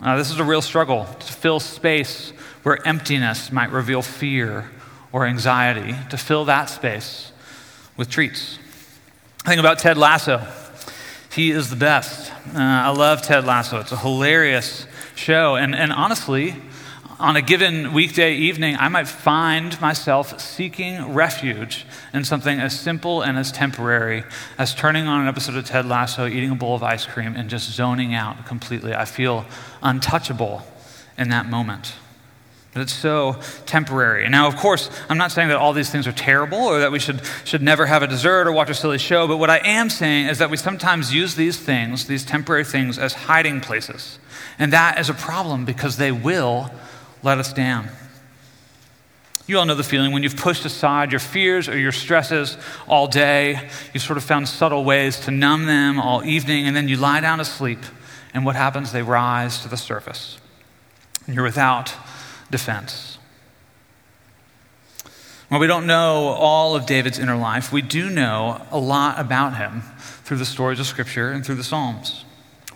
Uh, 0.00 0.16
this 0.16 0.30
is 0.30 0.38
a 0.38 0.44
real 0.44 0.62
struggle 0.62 1.04
to 1.04 1.32
fill 1.34 1.60
space 1.60 2.30
where 2.62 2.78
emptiness 2.88 3.52
might 3.52 3.70
reveal 3.70 4.00
fear 4.00 4.70
or 5.12 5.26
anxiety, 5.26 5.94
to 6.08 6.16
fill 6.16 6.46
that 6.46 6.70
space 6.70 7.32
with 7.98 8.08
treats. 8.08 8.58
I 9.44 9.50
think 9.50 9.60
about 9.60 9.78
Ted 9.78 9.98
Lasso. 9.98 10.38
He 11.36 11.50
is 11.50 11.68
the 11.68 11.76
best. 11.76 12.32
Uh, 12.54 12.58
I 12.58 12.88
love 12.88 13.20
Ted 13.20 13.44
Lasso. 13.44 13.78
It's 13.78 13.92
a 13.92 13.98
hilarious 13.98 14.86
show. 15.16 15.54
And, 15.54 15.74
and 15.74 15.92
honestly, 15.92 16.56
on 17.18 17.36
a 17.36 17.42
given 17.42 17.92
weekday 17.92 18.36
evening, 18.36 18.74
I 18.80 18.88
might 18.88 19.06
find 19.06 19.78
myself 19.78 20.40
seeking 20.40 21.12
refuge 21.12 21.84
in 22.14 22.24
something 22.24 22.58
as 22.58 22.80
simple 22.80 23.20
and 23.20 23.36
as 23.36 23.52
temporary 23.52 24.24
as 24.56 24.74
turning 24.74 25.08
on 25.08 25.20
an 25.20 25.28
episode 25.28 25.56
of 25.56 25.66
Ted 25.66 25.84
Lasso, 25.84 26.26
eating 26.26 26.52
a 26.52 26.54
bowl 26.54 26.74
of 26.74 26.82
ice 26.82 27.04
cream, 27.04 27.36
and 27.36 27.50
just 27.50 27.70
zoning 27.70 28.14
out 28.14 28.46
completely. 28.46 28.94
I 28.94 29.04
feel 29.04 29.44
untouchable 29.82 30.62
in 31.18 31.28
that 31.28 31.50
moment. 31.50 31.96
But 32.76 32.82
it's 32.82 32.92
so 32.92 33.40
temporary. 33.64 34.28
Now, 34.28 34.48
of 34.48 34.56
course, 34.56 34.90
I'm 35.08 35.16
not 35.16 35.32
saying 35.32 35.48
that 35.48 35.56
all 35.56 35.72
these 35.72 35.88
things 35.88 36.06
are 36.06 36.12
terrible 36.12 36.58
or 36.58 36.80
that 36.80 36.92
we 36.92 36.98
should, 36.98 37.22
should 37.46 37.62
never 37.62 37.86
have 37.86 38.02
a 38.02 38.06
dessert 38.06 38.46
or 38.46 38.52
watch 38.52 38.68
a 38.68 38.74
silly 38.74 38.98
show, 38.98 39.26
but 39.26 39.38
what 39.38 39.48
I 39.48 39.62
am 39.64 39.88
saying 39.88 40.26
is 40.26 40.36
that 40.40 40.50
we 40.50 40.58
sometimes 40.58 41.10
use 41.10 41.36
these 41.36 41.58
things, 41.58 42.06
these 42.06 42.22
temporary 42.22 42.64
things, 42.64 42.98
as 42.98 43.14
hiding 43.14 43.62
places. 43.62 44.18
And 44.58 44.74
that 44.74 44.98
is 44.98 45.08
a 45.08 45.14
problem 45.14 45.64
because 45.64 45.96
they 45.96 46.12
will 46.12 46.70
let 47.22 47.38
us 47.38 47.50
down. 47.50 47.88
You 49.46 49.58
all 49.58 49.64
know 49.64 49.74
the 49.74 49.82
feeling 49.82 50.12
when 50.12 50.22
you've 50.22 50.36
pushed 50.36 50.66
aside 50.66 51.12
your 51.12 51.18
fears 51.18 51.70
or 51.70 51.78
your 51.78 51.92
stresses 51.92 52.58
all 52.86 53.06
day, 53.06 53.70
you've 53.94 54.02
sort 54.02 54.18
of 54.18 54.24
found 54.24 54.48
subtle 54.48 54.84
ways 54.84 55.18
to 55.20 55.30
numb 55.30 55.64
them 55.64 55.98
all 55.98 56.22
evening, 56.26 56.66
and 56.66 56.76
then 56.76 56.88
you 56.88 56.98
lie 56.98 57.20
down 57.20 57.38
to 57.38 57.44
sleep, 57.46 57.80
and 58.34 58.44
what 58.44 58.54
happens? 58.54 58.92
They 58.92 59.00
rise 59.00 59.62
to 59.62 59.68
the 59.68 59.78
surface. 59.78 60.36
And 61.26 61.34
you're 61.34 61.42
without 61.42 61.94
defense. 62.50 63.18
Well, 65.50 65.60
we 65.60 65.68
don't 65.68 65.86
know 65.86 66.34
all 66.38 66.74
of 66.74 66.86
David's 66.86 67.18
inner 67.18 67.36
life. 67.36 67.72
We 67.72 67.80
do 67.80 68.10
know 68.10 68.66
a 68.70 68.78
lot 68.78 69.20
about 69.20 69.56
him 69.56 69.82
through 70.24 70.38
the 70.38 70.44
stories 70.44 70.80
of 70.80 70.86
Scripture 70.86 71.30
and 71.30 71.46
through 71.46 71.54
the 71.54 71.64
Psalms. 71.64 72.25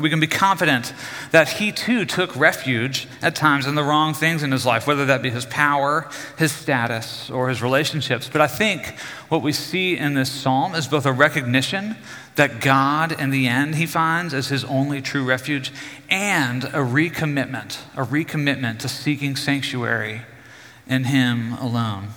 We 0.01 0.09
can 0.09 0.19
be 0.19 0.27
confident 0.27 0.95
that 1.31 1.49
he 1.49 1.73
too 1.73 2.07
took 2.07 2.35
refuge 2.35 3.07
at 3.21 3.35
times 3.35 3.67
in 3.67 3.75
the 3.75 3.85
wrong 3.85 4.15
things 4.15 4.43
in 4.43 4.51
his 4.51 4.65
life, 4.65 4.87
whether 4.87 5.05
that 5.07 5.21
be 5.21 5.29
his 5.29 5.45
power, 5.45 6.09
his 6.39 6.53
status, 6.53 7.29
or 7.29 7.51
his 7.51 7.63
relationships. 7.63 8.29
But 8.33 8.41
I 8.41 8.47
think 8.47 8.99
what 9.29 9.43
we 9.43 9.53
see 9.53 9.99
in 9.99 10.15
this 10.15 10.33
psalm 10.33 10.75
is 10.75 10.89
both 10.89 11.05
a 11.05 11.13
recognition 11.13 11.97
that 12.37 12.61
God, 12.61 13.13
in 13.13 13.29
the 13.29 13.47
end, 13.47 13.75
he 13.75 13.85
finds 13.85 14.33
as 14.33 14.49
his 14.49 14.65
only 14.65 15.03
true 15.03 15.25
refuge, 15.25 15.71
and 16.09 16.65
a 16.65 16.79
recommitment, 16.79 17.79
a 17.95 18.05
recommitment 18.05 18.79
to 18.79 18.89
seeking 18.89 19.37
sanctuary 19.37 20.23
in 20.87 21.05
him 21.05 21.53
alone. 21.55 22.09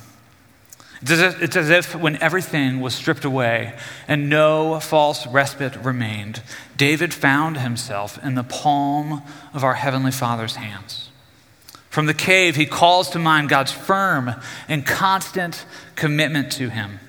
It's 1.05 1.55
as 1.55 1.69
if 1.69 1.95
when 1.95 2.21
everything 2.21 2.79
was 2.79 2.95
stripped 2.95 3.25
away 3.25 3.73
and 4.07 4.29
no 4.29 4.79
false 4.79 5.27
respite 5.27 5.75
remained, 5.77 6.41
David 6.77 7.13
found 7.13 7.57
himself 7.57 8.23
in 8.23 8.35
the 8.35 8.43
palm 8.43 9.21
of 9.53 9.63
our 9.63 9.73
Heavenly 9.73 10.11
Father's 10.11 10.55
hands. 10.55 11.09
From 11.89 12.05
the 12.05 12.13
cave, 12.13 12.55
he 12.55 12.65
calls 12.65 13.09
to 13.11 13.19
mind 13.19 13.49
God's 13.49 13.71
firm 13.71 14.33
and 14.67 14.85
constant 14.85 15.65
commitment 15.95 16.51
to 16.53 16.69
him. 16.69 16.99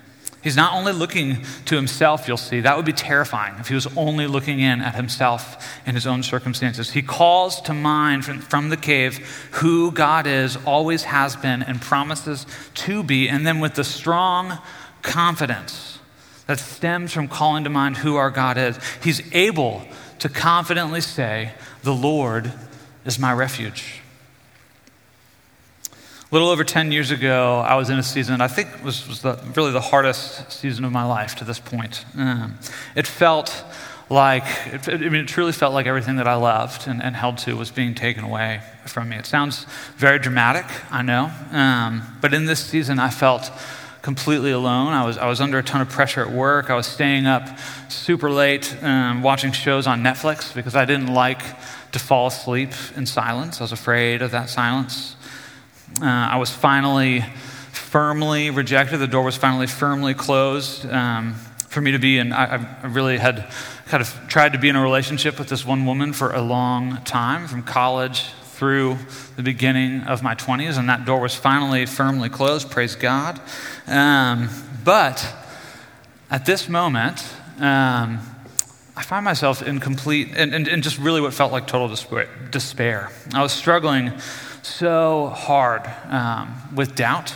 He's 0.44 0.56
not 0.56 0.74
only 0.74 0.92
looking 0.92 1.38
to 1.64 1.74
himself, 1.74 2.28
you'll 2.28 2.36
see. 2.36 2.60
That 2.60 2.76
would 2.76 2.84
be 2.84 2.92
terrifying 2.92 3.54
if 3.60 3.68
he 3.68 3.74
was 3.74 3.86
only 3.96 4.26
looking 4.26 4.60
in 4.60 4.82
at 4.82 4.94
himself 4.94 5.80
and 5.86 5.96
his 5.96 6.06
own 6.06 6.22
circumstances. 6.22 6.90
He 6.90 7.00
calls 7.00 7.62
to 7.62 7.72
mind 7.72 8.26
from, 8.26 8.40
from, 8.40 8.68
the 8.68 8.76
cave 8.76 9.48
who 9.52 9.90
God 9.90 10.26
is, 10.26 10.58
always 10.66 11.04
has 11.04 11.34
been, 11.34 11.62
and 11.62 11.80
promises 11.80 12.46
to 12.74 13.02
be. 13.02 13.26
And 13.26 13.46
then 13.46 13.58
with 13.58 13.74
the 13.74 13.84
strong 13.84 14.58
confidence 15.00 15.98
that 16.46 16.58
stems 16.58 17.14
from 17.14 17.26
calling 17.26 17.64
to 17.64 17.70
mind 17.70 17.96
who 17.96 18.16
our 18.16 18.30
God 18.30 18.58
is, 18.58 18.78
he's 19.02 19.22
able 19.34 19.82
to 20.18 20.28
confidently 20.28 21.00
say, 21.00 21.54
The 21.84 21.94
Lord 21.94 22.52
is 23.06 23.18
my 23.18 23.32
refuge. 23.32 24.02
A 26.34 26.42
little 26.42 26.48
over 26.48 26.64
10 26.64 26.90
years 26.90 27.12
ago, 27.12 27.60
I 27.60 27.76
was 27.76 27.90
in 27.90 27.98
a 28.00 28.02
season 28.02 28.40
I 28.40 28.48
think 28.48 28.82
was, 28.82 29.06
was 29.06 29.22
the, 29.22 29.38
really 29.54 29.70
the 29.70 29.80
hardest 29.80 30.50
season 30.50 30.84
of 30.84 30.90
my 30.90 31.04
life 31.04 31.36
to 31.36 31.44
this 31.44 31.60
point. 31.60 32.04
Um, 32.18 32.58
it 32.96 33.06
felt 33.06 33.64
like, 34.10 34.42
it, 34.72 34.88
I 34.88 34.96
mean, 34.96 35.14
it 35.14 35.28
truly 35.28 35.52
felt 35.52 35.72
like 35.74 35.86
everything 35.86 36.16
that 36.16 36.26
I 36.26 36.34
loved 36.34 36.88
and, 36.88 37.00
and, 37.00 37.14
held 37.14 37.38
to 37.38 37.56
was 37.56 37.70
being 37.70 37.94
taken 37.94 38.24
away 38.24 38.62
from 38.84 39.10
me. 39.10 39.16
It 39.16 39.26
sounds 39.26 39.64
very 39.96 40.18
dramatic, 40.18 40.64
I 40.90 41.02
know. 41.02 41.30
Um, 41.52 42.02
but 42.20 42.34
in 42.34 42.46
this 42.46 42.66
season, 42.66 42.98
I 42.98 43.10
felt 43.10 43.48
completely 44.02 44.50
alone. 44.50 44.92
I 44.92 45.06
was, 45.06 45.16
I 45.16 45.28
was 45.28 45.40
under 45.40 45.60
a 45.60 45.62
ton 45.62 45.82
of 45.82 45.88
pressure 45.88 46.20
at 46.20 46.32
work. 46.32 46.68
I 46.68 46.74
was 46.74 46.88
staying 46.88 47.26
up 47.26 47.48
super 47.88 48.28
late 48.28 48.76
um, 48.82 49.22
watching 49.22 49.52
shows 49.52 49.86
on 49.86 50.02
Netflix 50.02 50.52
because 50.52 50.74
I 50.74 50.84
didn't 50.84 51.14
like 51.14 51.42
to 51.92 52.00
fall 52.00 52.26
asleep 52.26 52.72
in 52.96 53.06
silence. 53.06 53.60
I 53.60 53.62
was 53.62 53.70
afraid 53.70 54.20
of 54.20 54.32
that 54.32 54.50
silence. 54.50 55.14
Uh, 56.02 56.06
I 56.06 56.38
was 56.38 56.50
finally 56.50 57.24
firmly 57.70 58.50
rejected. 58.50 58.98
The 58.98 59.06
door 59.06 59.22
was 59.22 59.36
finally 59.36 59.68
firmly 59.68 60.12
closed 60.12 60.84
um, 60.86 61.34
for 61.68 61.80
me 61.80 61.92
to 61.92 62.00
be, 62.00 62.18
and 62.18 62.34
I, 62.34 62.76
I 62.82 62.86
really 62.86 63.16
had 63.16 63.48
kind 63.86 64.00
of 64.00 64.12
tried 64.26 64.54
to 64.54 64.58
be 64.58 64.68
in 64.68 64.74
a 64.74 64.82
relationship 64.82 65.38
with 65.38 65.48
this 65.48 65.64
one 65.64 65.86
woman 65.86 66.12
for 66.12 66.32
a 66.32 66.42
long 66.42 66.98
time, 67.04 67.46
from 67.46 67.62
college 67.62 68.24
through 68.54 68.98
the 69.36 69.42
beginning 69.42 70.00
of 70.02 70.22
my 70.22 70.34
20s, 70.34 70.78
and 70.78 70.88
that 70.88 71.04
door 71.04 71.20
was 71.20 71.36
finally 71.36 71.86
firmly 71.86 72.28
closed, 72.28 72.72
praise 72.72 72.96
God. 72.96 73.40
Um, 73.86 74.48
but 74.82 75.32
at 76.28 76.44
this 76.46 76.68
moment, 76.68 77.24
um, 77.60 78.18
I 78.96 79.02
find 79.02 79.24
myself 79.24 79.60
in 79.60 79.80
complete, 79.80 80.28
and, 80.36 80.54
and, 80.54 80.68
and, 80.68 80.82
just 80.82 80.98
really 80.98 81.20
what 81.20 81.34
felt 81.34 81.50
like 81.50 81.66
total 81.66 81.88
despair. 82.50 83.10
I 83.32 83.42
was 83.42 83.52
struggling 83.52 84.12
so 84.62 85.28
hard 85.28 85.82
um, 86.08 86.54
with 86.74 86.94
doubt 86.94 87.34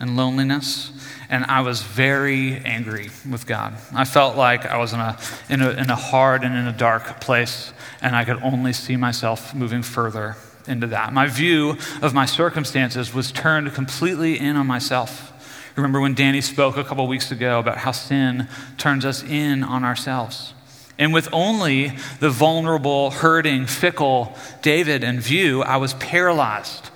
and 0.00 0.16
loneliness, 0.16 0.92
and 1.28 1.44
I 1.44 1.60
was 1.60 1.82
very 1.82 2.56
angry 2.64 3.10
with 3.30 3.46
God. 3.46 3.74
I 3.94 4.06
felt 4.06 4.36
like 4.36 4.64
I 4.64 4.78
was 4.78 4.94
in 4.94 5.00
a, 5.00 5.18
in 5.50 5.60
a, 5.60 5.70
in 5.70 5.90
a 5.90 5.96
hard 5.96 6.44
and 6.44 6.56
in 6.56 6.66
a 6.66 6.72
dark 6.72 7.20
place, 7.20 7.74
and 8.00 8.16
I 8.16 8.24
could 8.24 8.42
only 8.42 8.72
see 8.72 8.96
myself 8.96 9.54
moving 9.54 9.82
further 9.82 10.36
into 10.66 10.86
that. 10.88 11.12
My 11.12 11.26
view 11.26 11.76
of 12.00 12.14
my 12.14 12.24
circumstances 12.24 13.12
was 13.12 13.30
turned 13.30 13.72
completely 13.74 14.38
in 14.38 14.56
on 14.56 14.66
myself. 14.66 15.32
Remember 15.76 16.00
when 16.00 16.14
Danny 16.14 16.40
spoke 16.40 16.78
a 16.78 16.84
couple 16.84 17.06
weeks 17.06 17.30
ago 17.30 17.58
about 17.58 17.78
how 17.78 17.92
sin 17.92 18.48
turns 18.78 19.04
us 19.04 19.22
in 19.22 19.62
on 19.62 19.84
ourselves? 19.84 20.54
And 20.98 21.12
with 21.12 21.28
only 21.32 21.92
the 22.20 22.30
vulnerable, 22.30 23.10
hurting, 23.10 23.66
fickle 23.66 24.36
David 24.62 25.04
in 25.04 25.20
view, 25.20 25.62
I 25.62 25.76
was 25.76 25.94
paralyzed. 25.94 26.90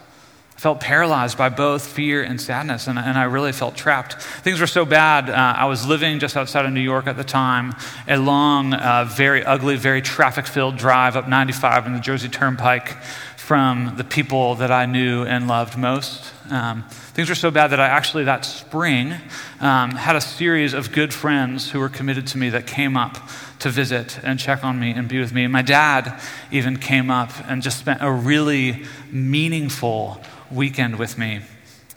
I 0.56 0.60
felt 0.60 0.80
paralyzed 0.80 1.38
by 1.38 1.48
both 1.48 1.86
fear 1.86 2.22
and 2.22 2.40
sadness, 2.40 2.86
and, 2.86 2.98
and 2.98 3.16
I 3.16 3.24
really 3.24 3.52
felt 3.52 3.76
trapped. 3.76 4.22
Things 4.22 4.60
were 4.60 4.66
so 4.66 4.84
bad. 4.84 5.30
Uh, 5.30 5.54
I 5.56 5.66
was 5.66 5.86
living 5.86 6.18
just 6.18 6.36
outside 6.36 6.64
of 6.66 6.72
New 6.72 6.80
York 6.80 7.06
at 7.06 7.16
the 7.16 7.24
time, 7.24 7.74
a 8.08 8.18
long, 8.18 8.74
uh, 8.74 9.06
very 9.08 9.44
ugly, 9.44 9.76
very 9.76 10.02
traffic 10.02 10.46
filled 10.46 10.76
drive 10.76 11.16
up 11.16 11.28
95 11.28 11.86
in 11.86 11.92
the 11.94 12.00
Jersey 12.00 12.28
Turnpike 12.28 12.96
from 13.36 13.94
the 13.96 14.04
people 14.04 14.54
that 14.56 14.70
I 14.70 14.86
knew 14.86 15.24
and 15.24 15.48
loved 15.48 15.76
most. 15.76 16.32
Um, 16.50 16.82
things 16.88 17.28
were 17.28 17.36
so 17.36 17.50
bad 17.50 17.68
that 17.68 17.80
I 17.80 17.86
actually, 17.86 18.24
that 18.24 18.44
spring, 18.44 19.14
um, 19.60 19.92
had 19.92 20.16
a 20.16 20.20
series 20.20 20.74
of 20.74 20.90
good 20.90 21.14
friends 21.14 21.70
who 21.70 21.78
were 21.78 21.88
committed 21.88 22.26
to 22.28 22.38
me 22.38 22.50
that 22.50 22.66
came 22.66 22.96
up 22.96 23.18
to 23.60 23.70
visit 23.70 24.18
and 24.24 24.38
check 24.38 24.64
on 24.64 24.80
me 24.80 24.90
and 24.90 25.08
be 25.08 25.20
with 25.20 25.32
me. 25.32 25.46
My 25.46 25.62
dad 25.62 26.20
even 26.50 26.76
came 26.78 27.10
up 27.10 27.30
and 27.48 27.62
just 27.62 27.78
spent 27.78 28.02
a 28.02 28.10
really 28.10 28.84
meaningful 29.12 30.20
weekend 30.50 30.98
with 30.98 31.16
me 31.16 31.40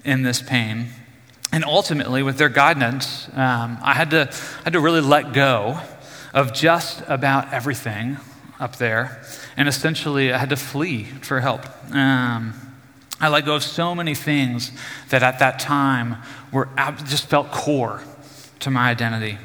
in 0.05 0.21
this 0.21 0.41
pain. 0.41 0.87
And 1.51 1.63
ultimately, 1.63 2.21
with 2.23 2.37
their 2.37 2.49
guidance, 2.49 3.27
um, 3.33 3.77
I, 3.81 3.93
had 3.93 4.11
to, 4.11 4.29
I 4.31 4.63
had 4.65 4.73
to 4.73 4.79
really 4.79 5.01
let 5.01 5.33
go 5.33 5.79
of 6.33 6.53
just 6.53 7.03
about 7.07 7.53
everything 7.53 8.17
up 8.59 8.75
there. 8.77 9.23
And 9.55 9.67
essentially, 9.67 10.33
I 10.33 10.37
had 10.37 10.49
to 10.49 10.55
flee 10.55 11.05
for 11.05 11.39
help. 11.39 11.61
Um, 11.91 12.53
I 13.23 13.29
let 13.29 13.45
go 13.45 13.55
of 13.55 13.63
so 13.63 13.95
many 13.95 14.15
things 14.15 14.73
that 15.07 15.23
at 15.23 15.39
that 15.39 15.57
time 15.57 16.17
were 16.51 16.67
just 17.05 17.27
felt 17.27 17.51
core 17.51 18.03
to 18.59 18.69
my 18.69 18.89
identity. 18.89 19.37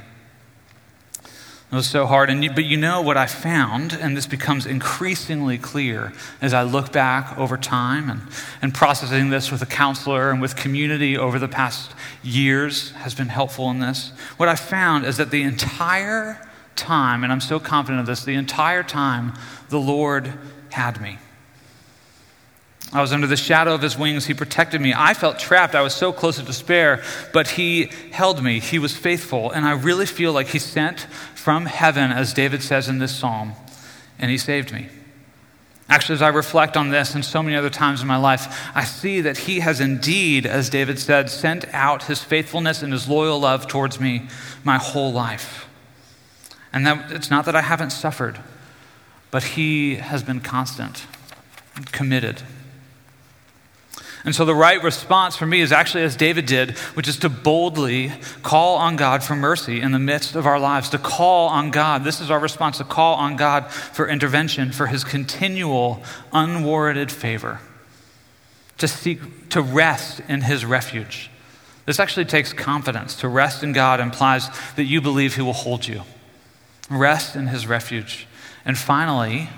It 1.22 1.74
was 1.74 1.88
so 1.88 2.04
hard. 2.04 2.28
And 2.28 2.52
but 2.56 2.64
you 2.64 2.76
know 2.76 3.00
what 3.00 3.16
I 3.16 3.26
found, 3.26 3.92
and 3.92 4.16
this 4.16 4.26
becomes 4.26 4.66
increasingly 4.66 5.58
clear 5.58 6.12
as 6.40 6.52
I 6.52 6.64
look 6.64 6.90
back 6.90 7.38
over 7.38 7.56
time 7.56 8.10
and, 8.10 8.22
and 8.60 8.74
processing 8.74 9.30
this 9.30 9.52
with 9.52 9.62
a 9.62 9.66
counselor 9.66 10.32
and 10.32 10.40
with 10.40 10.56
community 10.56 11.16
over 11.16 11.38
the 11.38 11.46
past 11.46 11.92
years 12.24 12.90
has 12.92 13.14
been 13.14 13.28
helpful 13.28 13.70
in 13.70 13.78
this. 13.78 14.10
What 14.38 14.48
I 14.48 14.56
found 14.56 15.04
is 15.04 15.18
that 15.18 15.30
the 15.30 15.42
entire 15.42 16.44
time, 16.74 17.22
and 17.22 17.32
I'm 17.32 17.40
so 17.40 17.60
confident 17.60 18.00
of 18.00 18.06
this, 18.06 18.24
the 18.24 18.34
entire 18.34 18.82
time 18.82 19.34
the 19.68 19.78
Lord 19.78 20.32
had 20.70 21.00
me. 21.00 21.18
I 22.92 23.02
was 23.02 23.12
under 23.12 23.26
the 23.26 23.36
shadow 23.36 23.74
of 23.74 23.82
his 23.82 23.98
wings. 23.98 24.26
He 24.26 24.34
protected 24.34 24.80
me. 24.80 24.94
I 24.96 25.12
felt 25.12 25.38
trapped. 25.38 25.74
I 25.74 25.82
was 25.82 25.94
so 25.94 26.10
close 26.10 26.36
to 26.36 26.42
despair, 26.42 27.02
but 27.34 27.48
he 27.48 27.90
held 28.12 28.42
me. 28.42 28.60
He 28.60 28.78
was 28.78 28.96
faithful. 28.96 29.50
And 29.50 29.66
I 29.66 29.72
really 29.72 30.06
feel 30.06 30.32
like 30.32 30.48
he 30.48 30.58
sent 30.58 31.00
from 31.34 31.66
heaven, 31.66 32.10
as 32.10 32.32
David 32.32 32.62
says 32.62 32.88
in 32.88 32.98
this 32.98 33.14
psalm, 33.14 33.52
and 34.18 34.30
he 34.30 34.38
saved 34.38 34.72
me. 34.72 34.88
Actually, 35.90 36.16
as 36.16 36.22
I 36.22 36.28
reflect 36.28 36.76
on 36.76 36.90
this 36.90 37.14
and 37.14 37.24
so 37.24 37.42
many 37.42 37.56
other 37.56 37.70
times 37.70 38.02
in 38.02 38.06
my 38.06 38.16
life, 38.16 38.70
I 38.74 38.84
see 38.84 39.22
that 39.22 39.38
he 39.38 39.60
has 39.60 39.80
indeed, 39.80 40.44
as 40.44 40.68
David 40.68 40.98
said, 40.98 41.30
sent 41.30 41.66
out 41.72 42.04
his 42.04 42.22
faithfulness 42.22 42.82
and 42.82 42.92
his 42.92 43.08
loyal 43.08 43.40
love 43.40 43.66
towards 43.66 43.98
me 43.98 44.28
my 44.64 44.76
whole 44.76 45.12
life. 45.12 45.66
And 46.72 46.86
that 46.86 47.10
it's 47.10 47.30
not 47.30 47.46
that 47.46 47.56
I 47.56 47.62
haven't 47.62 47.90
suffered, 47.90 48.38
but 49.30 49.42
he 49.42 49.96
has 49.96 50.22
been 50.22 50.40
constant, 50.40 51.06
committed. 51.92 52.42
And 54.24 54.34
so 54.34 54.44
the 54.44 54.54
right 54.54 54.82
response 54.82 55.36
for 55.36 55.46
me 55.46 55.60
is 55.60 55.70
actually 55.70 56.02
as 56.02 56.16
David 56.16 56.46
did, 56.46 56.76
which 56.94 57.08
is 57.08 57.18
to 57.18 57.28
boldly 57.28 58.12
call 58.42 58.76
on 58.76 58.96
God 58.96 59.22
for 59.22 59.36
mercy 59.36 59.80
in 59.80 59.92
the 59.92 59.98
midst 59.98 60.34
of 60.34 60.46
our 60.46 60.58
lives, 60.58 60.90
to 60.90 60.98
call 60.98 61.48
on 61.48 61.70
God. 61.70 62.04
This 62.04 62.20
is 62.20 62.30
our 62.30 62.40
response 62.40 62.78
to 62.78 62.84
call 62.84 63.14
on 63.14 63.36
God 63.36 63.70
for 63.70 64.08
intervention, 64.08 64.72
for 64.72 64.86
his 64.86 65.04
continual, 65.04 66.02
unwarranted 66.32 67.12
favor, 67.12 67.60
to 68.78 68.88
seek, 68.88 69.48
to 69.50 69.62
rest 69.62 70.20
in 70.28 70.42
his 70.42 70.64
refuge. 70.64 71.30
This 71.86 72.00
actually 72.00 72.26
takes 72.26 72.52
confidence. 72.52 73.14
To 73.16 73.28
rest 73.28 73.62
in 73.62 73.72
God 73.72 74.00
implies 74.00 74.48
that 74.76 74.84
you 74.84 75.00
believe 75.00 75.36
he 75.36 75.42
will 75.42 75.54
hold 75.54 75.86
you. 75.86 76.02
Rest 76.90 77.34
in 77.34 77.46
his 77.46 77.66
refuge. 77.66 78.26
And 78.64 78.76
finally, 78.76 79.48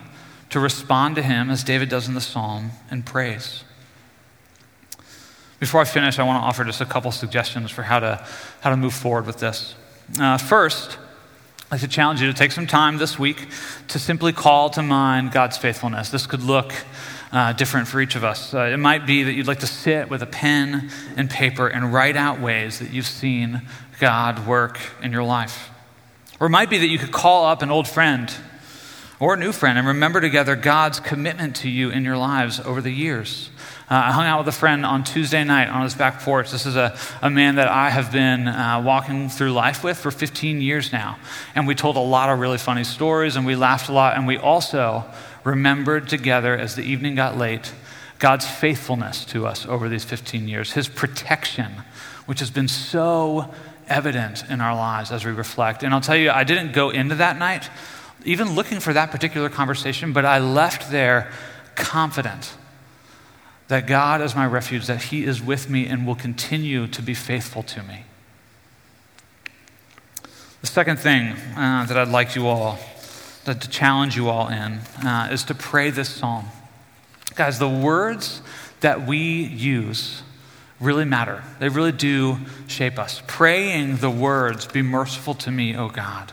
to 0.50 0.60
respond 0.60 1.16
to 1.16 1.22
him 1.22 1.50
as 1.50 1.64
David 1.64 1.88
does 1.88 2.06
in 2.06 2.14
the 2.14 2.20
psalm 2.20 2.70
in 2.90 3.02
praise. 3.02 3.64
Before 5.60 5.82
I 5.82 5.84
finish, 5.84 6.18
I 6.18 6.22
want 6.22 6.42
to 6.42 6.46
offer 6.46 6.64
just 6.64 6.80
a 6.80 6.86
couple 6.86 7.12
suggestions 7.12 7.70
for 7.70 7.82
how 7.82 8.00
to, 8.00 8.26
how 8.62 8.70
to 8.70 8.78
move 8.78 8.94
forward 8.94 9.26
with 9.26 9.40
this. 9.40 9.74
Uh, 10.18 10.38
first, 10.38 10.96
I'd 11.66 11.72
like 11.72 11.80
to 11.82 11.88
challenge 11.88 12.22
you 12.22 12.28
to 12.28 12.32
take 12.32 12.50
some 12.50 12.66
time 12.66 12.96
this 12.96 13.18
week 13.18 13.46
to 13.88 13.98
simply 13.98 14.32
call 14.32 14.70
to 14.70 14.82
mind 14.82 15.32
God's 15.32 15.58
faithfulness. 15.58 16.08
This 16.08 16.26
could 16.26 16.42
look 16.42 16.72
uh, 17.30 17.52
different 17.52 17.88
for 17.88 18.00
each 18.00 18.16
of 18.16 18.24
us. 18.24 18.54
Uh, 18.54 18.70
it 18.72 18.78
might 18.78 19.04
be 19.04 19.22
that 19.22 19.34
you'd 19.34 19.46
like 19.46 19.60
to 19.60 19.66
sit 19.66 20.08
with 20.08 20.22
a 20.22 20.26
pen 20.26 20.90
and 21.18 21.28
paper 21.28 21.68
and 21.68 21.92
write 21.92 22.16
out 22.16 22.40
ways 22.40 22.78
that 22.78 22.90
you've 22.90 23.06
seen 23.06 23.60
God 23.98 24.46
work 24.46 24.80
in 25.02 25.12
your 25.12 25.24
life. 25.24 25.68
Or 26.40 26.46
it 26.46 26.50
might 26.50 26.70
be 26.70 26.78
that 26.78 26.88
you 26.88 26.98
could 26.98 27.12
call 27.12 27.44
up 27.44 27.60
an 27.60 27.70
old 27.70 27.86
friend 27.86 28.34
or 29.18 29.34
a 29.34 29.36
new 29.36 29.52
friend 29.52 29.76
and 29.76 29.86
remember 29.86 30.22
together 30.22 30.56
God's 30.56 31.00
commitment 31.00 31.54
to 31.56 31.68
you 31.68 31.90
in 31.90 32.02
your 32.02 32.16
lives 32.16 32.60
over 32.60 32.80
the 32.80 32.90
years. 32.90 33.49
Uh, 33.90 34.04
I 34.06 34.12
hung 34.12 34.24
out 34.24 34.38
with 34.38 34.46
a 34.46 34.56
friend 34.56 34.86
on 34.86 35.02
Tuesday 35.02 35.42
night 35.42 35.68
on 35.68 35.82
his 35.82 35.96
back 35.96 36.20
porch. 36.20 36.52
This 36.52 36.64
is 36.64 36.76
a, 36.76 36.96
a 37.22 37.28
man 37.28 37.56
that 37.56 37.66
I 37.66 37.90
have 37.90 38.12
been 38.12 38.46
uh, 38.46 38.80
walking 38.84 39.28
through 39.28 39.52
life 39.52 39.82
with 39.82 39.98
for 39.98 40.12
15 40.12 40.60
years 40.60 40.92
now. 40.92 41.18
And 41.56 41.66
we 41.66 41.74
told 41.74 41.96
a 41.96 42.00
lot 42.00 42.30
of 42.30 42.38
really 42.38 42.56
funny 42.56 42.84
stories 42.84 43.34
and 43.34 43.44
we 43.44 43.56
laughed 43.56 43.88
a 43.88 43.92
lot. 43.92 44.16
And 44.16 44.28
we 44.28 44.36
also 44.36 45.04
remembered 45.42 46.08
together 46.08 46.56
as 46.56 46.76
the 46.76 46.82
evening 46.82 47.16
got 47.16 47.36
late 47.36 47.74
God's 48.20 48.46
faithfulness 48.46 49.24
to 49.24 49.44
us 49.44 49.66
over 49.66 49.88
these 49.88 50.04
15 50.04 50.46
years, 50.46 50.74
his 50.74 50.88
protection, 50.88 51.72
which 52.26 52.38
has 52.38 52.50
been 52.52 52.68
so 52.68 53.52
evident 53.88 54.44
in 54.48 54.60
our 54.60 54.76
lives 54.76 55.10
as 55.10 55.24
we 55.24 55.32
reflect. 55.32 55.82
And 55.82 55.92
I'll 55.92 56.00
tell 56.00 56.16
you, 56.16 56.30
I 56.30 56.44
didn't 56.44 56.74
go 56.74 56.90
into 56.90 57.16
that 57.16 57.40
night 57.40 57.68
even 58.24 58.54
looking 58.54 58.78
for 58.78 58.92
that 58.92 59.10
particular 59.10 59.48
conversation, 59.48 60.12
but 60.12 60.24
I 60.24 60.38
left 60.38 60.92
there 60.92 61.32
confident 61.74 62.54
that 63.70 63.86
God 63.86 64.20
is 64.20 64.34
my 64.34 64.44
refuge, 64.44 64.88
that 64.88 65.04
He 65.04 65.24
is 65.24 65.40
with 65.40 65.70
me 65.70 65.86
and 65.86 66.04
will 66.04 66.16
continue 66.16 66.88
to 66.88 67.00
be 67.00 67.14
faithful 67.14 67.62
to 67.62 67.84
me. 67.84 68.02
The 70.60 70.66
second 70.66 70.98
thing 70.98 71.36
uh, 71.56 71.86
that 71.86 71.96
I'd 71.96 72.08
like 72.08 72.34
you 72.34 72.48
all, 72.48 72.80
that 73.44 73.60
to 73.60 73.68
challenge 73.68 74.16
you 74.16 74.28
all 74.28 74.48
in, 74.48 74.80
uh, 75.06 75.28
is 75.30 75.44
to 75.44 75.54
pray 75.54 75.90
this 75.90 76.08
psalm. 76.08 76.46
Guys, 77.36 77.60
the 77.60 77.68
words 77.68 78.42
that 78.80 79.06
we 79.06 79.44
use 79.44 80.24
really 80.80 81.04
matter. 81.04 81.44
They 81.60 81.68
really 81.68 81.92
do 81.92 82.38
shape 82.66 82.98
us. 82.98 83.22
Praying 83.28 83.98
the 83.98 84.10
words, 84.10 84.66
Be 84.66 84.82
merciful 84.82 85.34
to 85.34 85.52
me, 85.52 85.76
O 85.76 85.88
God. 85.88 86.32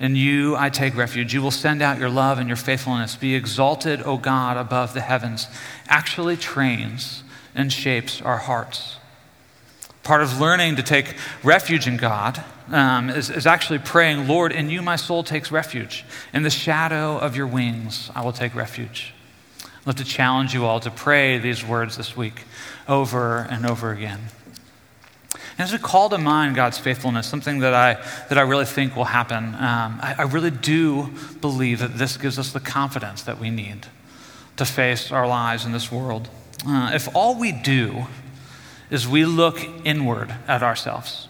In 0.00 0.16
you 0.16 0.56
I 0.56 0.70
take 0.70 0.96
refuge. 0.96 1.32
You 1.32 1.42
will 1.42 1.50
send 1.50 1.80
out 1.80 1.98
your 1.98 2.10
love 2.10 2.38
and 2.38 2.48
your 2.48 2.56
faithfulness. 2.56 3.16
Be 3.16 3.34
exalted, 3.34 4.02
O 4.02 4.16
God, 4.16 4.56
above 4.56 4.92
the 4.92 5.00
heavens. 5.00 5.46
Actually 5.88 6.36
trains 6.36 7.22
and 7.54 7.72
shapes 7.72 8.20
our 8.20 8.38
hearts. 8.38 8.96
Part 10.02 10.22
of 10.22 10.40
learning 10.40 10.76
to 10.76 10.82
take 10.82 11.16
refuge 11.42 11.86
in 11.86 11.96
God 11.96 12.42
um, 12.68 13.08
is, 13.08 13.30
is 13.30 13.46
actually 13.46 13.78
praying, 13.78 14.28
Lord, 14.28 14.52
in 14.52 14.68
you 14.68 14.82
my 14.82 14.96
soul 14.96 15.22
takes 15.22 15.50
refuge. 15.50 16.04
In 16.32 16.42
the 16.42 16.50
shadow 16.50 17.16
of 17.16 17.36
your 17.36 17.46
wings 17.46 18.10
I 18.14 18.22
will 18.22 18.32
take 18.32 18.54
refuge. 18.54 19.14
I'd 19.62 19.86
love 19.86 19.96
to 19.96 20.04
challenge 20.04 20.52
you 20.52 20.64
all 20.66 20.80
to 20.80 20.90
pray 20.90 21.38
these 21.38 21.64
words 21.64 21.96
this 21.96 22.16
week 22.16 22.42
over 22.88 23.38
and 23.38 23.64
over 23.64 23.92
again. 23.92 24.20
And 25.56 25.60
as 25.60 25.72
we 25.72 25.78
call 25.78 26.08
to 26.10 26.18
mind 26.18 26.56
God's 26.56 26.78
faithfulness, 26.78 27.28
something 27.28 27.60
that 27.60 27.74
I, 27.74 27.94
that 28.28 28.38
I 28.38 28.42
really 28.42 28.64
think 28.64 28.96
will 28.96 29.04
happen, 29.04 29.54
um, 29.54 30.00
I, 30.02 30.16
I 30.18 30.22
really 30.22 30.50
do 30.50 31.10
believe 31.40 31.78
that 31.78 31.96
this 31.96 32.16
gives 32.16 32.38
us 32.38 32.52
the 32.52 32.60
confidence 32.60 33.22
that 33.22 33.38
we 33.38 33.50
need 33.50 33.86
to 34.56 34.64
face 34.64 35.12
our 35.12 35.28
lives 35.28 35.64
in 35.64 35.72
this 35.72 35.92
world. 35.92 36.28
Uh, 36.66 36.90
if 36.92 37.14
all 37.14 37.38
we 37.38 37.52
do 37.52 38.06
is 38.90 39.06
we 39.06 39.24
look 39.24 39.64
inward 39.84 40.34
at 40.48 40.62
ourselves, 40.62 41.28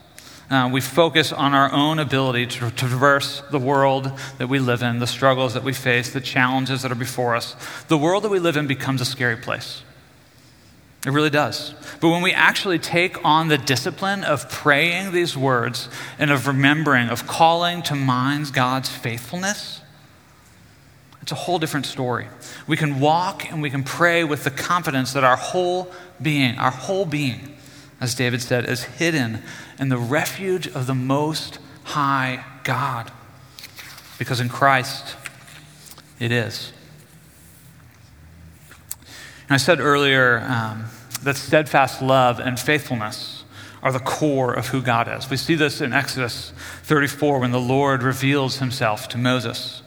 uh, 0.50 0.70
we 0.72 0.80
focus 0.80 1.32
on 1.32 1.54
our 1.54 1.72
own 1.72 1.98
ability 1.98 2.46
to, 2.46 2.70
to 2.70 2.70
traverse 2.70 3.42
the 3.50 3.58
world 3.58 4.10
that 4.38 4.48
we 4.48 4.58
live 4.58 4.82
in, 4.82 5.00
the 5.00 5.06
struggles 5.06 5.54
that 5.54 5.64
we 5.64 5.72
face, 5.72 6.12
the 6.12 6.20
challenges 6.20 6.82
that 6.82 6.92
are 6.92 6.96
before 6.96 7.34
us. 7.34 7.56
The 7.88 7.98
world 7.98 8.24
that 8.24 8.28
we 8.30 8.38
live 8.38 8.56
in 8.56 8.66
becomes 8.66 9.00
a 9.00 9.06
scary 9.06 9.36
place. 9.36 9.82
It 11.06 11.10
really 11.10 11.30
does. 11.30 11.74
But 12.00 12.08
when 12.08 12.22
we 12.22 12.32
actually 12.32 12.78
take 12.78 13.22
on 13.24 13.48
the 13.48 13.58
discipline 13.58 14.24
of 14.24 14.48
praying 14.48 15.12
these 15.12 15.36
words 15.36 15.88
and 16.18 16.30
of 16.30 16.46
remembering, 16.46 17.08
of 17.08 17.26
calling 17.26 17.82
to 17.82 17.94
mind 17.94 18.52
God's 18.54 18.88
faithfulness, 18.88 19.82
it's 21.20 21.32
a 21.32 21.36
whole 21.36 21.58
different 21.58 21.86
story. 21.86 22.28
We 22.66 22.76
can 22.76 23.00
walk 23.00 23.50
and 23.50 23.62
we 23.62 23.70
can 23.70 23.82
pray 23.82 24.24
with 24.24 24.44
the 24.44 24.50
confidence 24.50 25.12
that 25.12 25.24
our 25.24 25.36
whole 25.36 25.90
being, 26.20 26.58
our 26.58 26.70
whole 26.70 27.04
being, 27.06 27.56
as 28.00 28.14
David 28.14 28.42
said, 28.42 28.66
is 28.66 28.84
hidden 28.84 29.42
in 29.78 29.88
the 29.88 29.96
refuge 29.98 30.66
of 30.68 30.86
the 30.86 30.94
Most 30.94 31.58
High 31.84 32.44
God. 32.62 33.10
Because 34.18 34.40
in 34.40 34.48
Christ, 34.48 35.16
it 36.18 36.30
is. 36.30 36.72
And 39.44 39.52
I 39.52 39.56
said 39.58 39.80
earlier 39.80 40.40
um, 40.40 40.86
that 41.22 41.36
steadfast 41.36 42.00
love 42.00 42.40
and 42.40 42.58
faithfulness 42.58 43.44
are 43.82 43.92
the 43.92 44.00
core 44.00 44.54
of 44.54 44.68
who 44.68 44.80
God 44.80 45.08
is. 45.08 45.28
We 45.28 45.36
see 45.36 45.54
this 45.54 45.82
in 45.82 45.92
Exodus 45.92 46.52
34 46.84 47.40
when 47.40 47.50
the 47.50 47.60
Lord 47.60 48.02
reveals 48.02 48.58
himself 48.58 49.08
to 49.08 49.18
Moses. 49.18 49.82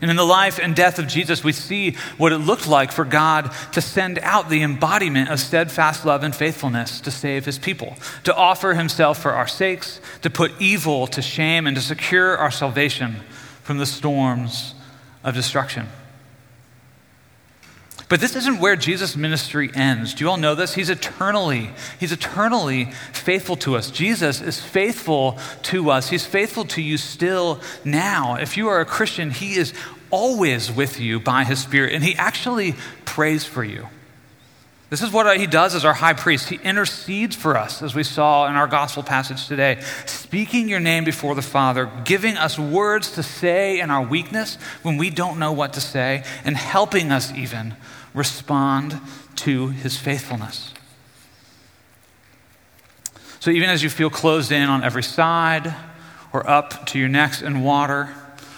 And 0.00 0.10
in 0.10 0.16
the 0.16 0.24
life 0.24 0.60
and 0.62 0.76
death 0.76 0.98
of 0.98 1.08
Jesus, 1.08 1.42
we 1.42 1.52
see 1.52 1.92
what 2.18 2.32
it 2.32 2.38
looked 2.38 2.68
like 2.68 2.92
for 2.92 3.04
God 3.04 3.50
to 3.72 3.80
send 3.80 4.18
out 4.20 4.48
the 4.48 4.62
embodiment 4.62 5.30
of 5.30 5.40
steadfast 5.40 6.04
love 6.04 6.22
and 6.22 6.34
faithfulness 6.34 7.00
to 7.00 7.10
save 7.10 7.46
his 7.46 7.58
people, 7.58 7.96
to 8.24 8.34
offer 8.34 8.74
himself 8.74 9.20
for 9.20 9.32
our 9.32 9.48
sakes, 9.48 10.00
to 10.22 10.30
put 10.30 10.52
evil 10.60 11.06
to 11.08 11.22
shame, 11.22 11.66
and 11.66 11.76
to 11.76 11.82
secure 11.82 12.36
our 12.36 12.50
salvation 12.50 13.16
from 13.62 13.78
the 13.78 13.86
storms 13.86 14.74
of 15.24 15.34
destruction. 15.34 15.88
But 18.08 18.20
this 18.20 18.34
isn't 18.36 18.58
where 18.58 18.74
Jesus' 18.74 19.16
ministry 19.16 19.70
ends. 19.74 20.14
Do 20.14 20.24
you 20.24 20.30
all 20.30 20.38
know 20.38 20.54
this? 20.54 20.74
He's 20.74 20.88
eternally, 20.88 21.70
he's 22.00 22.12
eternally 22.12 22.86
faithful 23.12 23.56
to 23.56 23.76
us. 23.76 23.90
Jesus 23.90 24.40
is 24.40 24.58
faithful 24.58 25.38
to 25.64 25.90
us. 25.90 26.08
He's 26.08 26.24
faithful 26.24 26.64
to 26.66 26.80
you 26.80 26.96
still 26.96 27.60
now. 27.84 28.36
If 28.36 28.56
you 28.56 28.68
are 28.68 28.80
a 28.80 28.86
Christian, 28.86 29.30
he 29.30 29.56
is 29.56 29.74
always 30.10 30.72
with 30.72 30.98
you 30.98 31.20
by 31.20 31.44
his 31.44 31.60
Spirit, 31.60 31.92
and 31.92 32.02
he 32.02 32.14
actually 32.14 32.76
prays 33.04 33.44
for 33.44 33.62
you. 33.62 33.86
This 34.88 35.02
is 35.02 35.12
what 35.12 35.38
he 35.38 35.46
does 35.46 35.74
as 35.74 35.84
our 35.84 35.92
high 35.92 36.14
priest. 36.14 36.48
He 36.48 36.56
intercedes 36.56 37.36
for 37.36 37.58
us, 37.58 37.82
as 37.82 37.94
we 37.94 38.02
saw 38.02 38.48
in 38.48 38.54
our 38.56 38.66
gospel 38.66 39.02
passage 39.02 39.46
today, 39.46 39.82
speaking 40.06 40.66
your 40.66 40.80
name 40.80 41.04
before 41.04 41.34
the 41.34 41.42
Father, 41.42 41.90
giving 42.06 42.38
us 42.38 42.58
words 42.58 43.12
to 43.12 43.22
say 43.22 43.80
in 43.80 43.90
our 43.90 44.02
weakness 44.02 44.56
when 44.80 44.96
we 44.96 45.10
don't 45.10 45.38
know 45.38 45.52
what 45.52 45.74
to 45.74 45.82
say, 45.82 46.24
and 46.42 46.56
helping 46.56 47.12
us 47.12 47.30
even 47.34 47.76
respond 48.18 49.00
to 49.36 49.68
his 49.68 49.96
faithfulness. 49.96 50.74
So 53.40 53.50
even 53.50 53.70
as 53.70 53.82
you 53.82 53.88
feel 53.88 54.10
closed 54.10 54.50
in 54.52 54.68
on 54.68 54.82
every 54.82 55.02
side, 55.02 55.74
or 56.32 56.48
up 56.48 56.86
to 56.88 56.98
your 56.98 57.08
necks 57.08 57.40
in 57.40 57.62
water, 57.62 58.14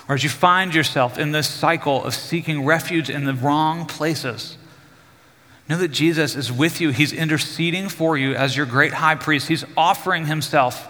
or 0.08 0.14
as 0.14 0.24
you 0.24 0.30
find 0.30 0.74
yourself 0.74 1.18
in 1.18 1.32
this 1.32 1.48
cycle 1.48 2.02
of 2.02 2.14
seeking 2.14 2.64
refuge 2.64 3.10
in 3.10 3.24
the 3.24 3.34
wrong 3.34 3.86
places, 3.86 4.56
know 5.68 5.76
that 5.76 5.88
Jesus 5.88 6.34
is 6.34 6.50
with 6.50 6.80
you. 6.80 6.90
He's 6.90 7.12
interceding 7.12 7.88
for 7.88 8.18
you 8.18 8.34
as 8.34 8.56
your 8.56 8.66
great 8.66 8.94
high 8.94 9.14
priest. 9.14 9.46
He's 9.46 9.64
offering 9.76 10.26
himself 10.26 10.88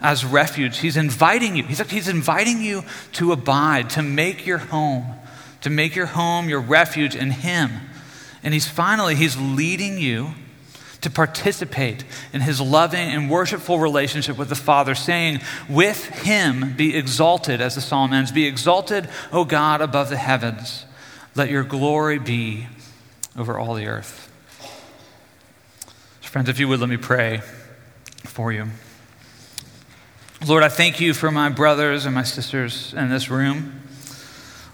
as 0.00 0.24
refuge. 0.24 0.78
He's 0.78 0.96
inviting 0.96 1.56
you. 1.56 1.64
He's, 1.64 1.80
he's 1.90 2.08
inviting 2.08 2.62
you 2.62 2.84
to 3.12 3.32
abide, 3.32 3.90
to 3.90 4.02
make 4.02 4.46
your 4.46 4.58
home, 4.58 5.06
to 5.62 5.70
make 5.70 5.94
your 5.94 6.06
home 6.06 6.48
your 6.48 6.60
refuge 6.60 7.14
in 7.14 7.30
Him. 7.30 7.70
And 8.42 8.54
he's 8.54 8.68
finally, 8.68 9.14
he's 9.14 9.36
leading 9.36 9.98
you 9.98 10.34
to 11.00 11.10
participate 11.10 12.04
in 12.32 12.42
his 12.42 12.60
loving 12.60 13.08
and 13.08 13.30
worshipful 13.30 13.78
relationship 13.78 14.36
with 14.36 14.48
the 14.48 14.54
Father, 14.54 14.94
saying, 14.94 15.40
With 15.68 16.06
him 16.06 16.74
be 16.76 16.96
exalted, 16.96 17.60
as 17.60 17.74
the 17.74 17.80
psalm 17.80 18.12
ends, 18.12 18.32
be 18.32 18.46
exalted, 18.46 19.08
O 19.32 19.44
God, 19.44 19.80
above 19.80 20.10
the 20.10 20.16
heavens. 20.16 20.84
Let 21.34 21.50
your 21.50 21.62
glory 21.62 22.18
be 22.18 22.66
over 23.36 23.58
all 23.58 23.74
the 23.74 23.86
earth. 23.86 24.26
Friends, 26.20 26.48
if 26.48 26.60
you 26.60 26.68
would, 26.68 26.78
let 26.78 26.88
me 26.88 26.96
pray 26.96 27.42
for 28.24 28.52
you. 28.52 28.68
Lord, 30.46 30.62
I 30.62 30.68
thank 30.68 31.00
you 31.00 31.12
for 31.12 31.32
my 31.32 31.48
brothers 31.48 32.06
and 32.06 32.14
my 32.14 32.22
sisters 32.22 32.94
in 32.94 33.10
this 33.10 33.28
room. 33.28 33.82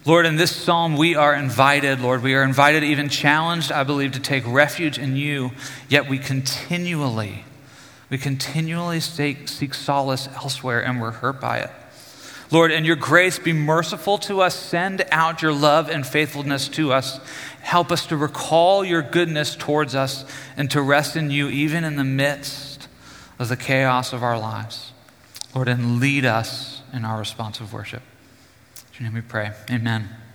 Lord, 0.06 0.24
in 0.24 0.36
this 0.36 0.54
psalm, 0.54 0.96
we 0.96 1.16
are 1.16 1.34
invited, 1.34 2.00
Lord, 2.00 2.22
we 2.22 2.36
are 2.36 2.44
invited, 2.44 2.84
even 2.84 3.08
challenged, 3.08 3.72
I 3.72 3.82
believe, 3.82 4.12
to 4.12 4.20
take 4.20 4.46
refuge 4.46 5.00
in 5.00 5.16
you, 5.16 5.50
yet 5.88 6.08
we 6.08 6.18
continually, 6.18 7.44
we 8.08 8.16
continually 8.16 9.00
seek, 9.00 9.48
seek 9.48 9.74
solace 9.74 10.28
elsewhere 10.28 10.80
and 10.80 11.00
we're 11.00 11.10
hurt 11.10 11.40
by 11.40 11.58
it. 11.58 11.70
Lord, 12.52 12.70
in 12.70 12.84
your 12.84 12.94
grace, 12.94 13.40
be 13.40 13.52
merciful 13.52 14.16
to 14.18 14.40
us. 14.42 14.54
Send 14.54 15.04
out 15.10 15.42
your 15.42 15.52
love 15.52 15.90
and 15.90 16.06
faithfulness 16.06 16.68
to 16.68 16.92
us. 16.92 17.18
Help 17.62 17.90
us 17.90 18.06
to 18.06 18.16
recall 18.16 18.84
your 18.84 19.02
goodness 19.02 19.56
towards 19.56 19.96
us 19.96 20.24
and 20.56 20.70
to 20.70 20.80
rest 20.80 21.16
in 21.16 21.32
you, 21.32 21.48
even 21.48 21.82
in 21.82 21.96
the 21.96 22.04
midst 22.04 22.86
of 23.40 23.48
the 23.48 23.56
chaos 23.56 24.12
of 24.12 24.22
our 24.22 24.38
lives. 24.38 24.92
Lord, 25.52 25.66
and 25.66 25.98
lead 25.98 26.24
us 26.24 26.82
in 26.92 27.04
our 27.04 27.18
responsive 27.18 27.72
worship. 27.72 28.02
Name 28.98 29.12
we 29.12 29.20
pray. 29.20 29.52
Amen. 29.70 30.25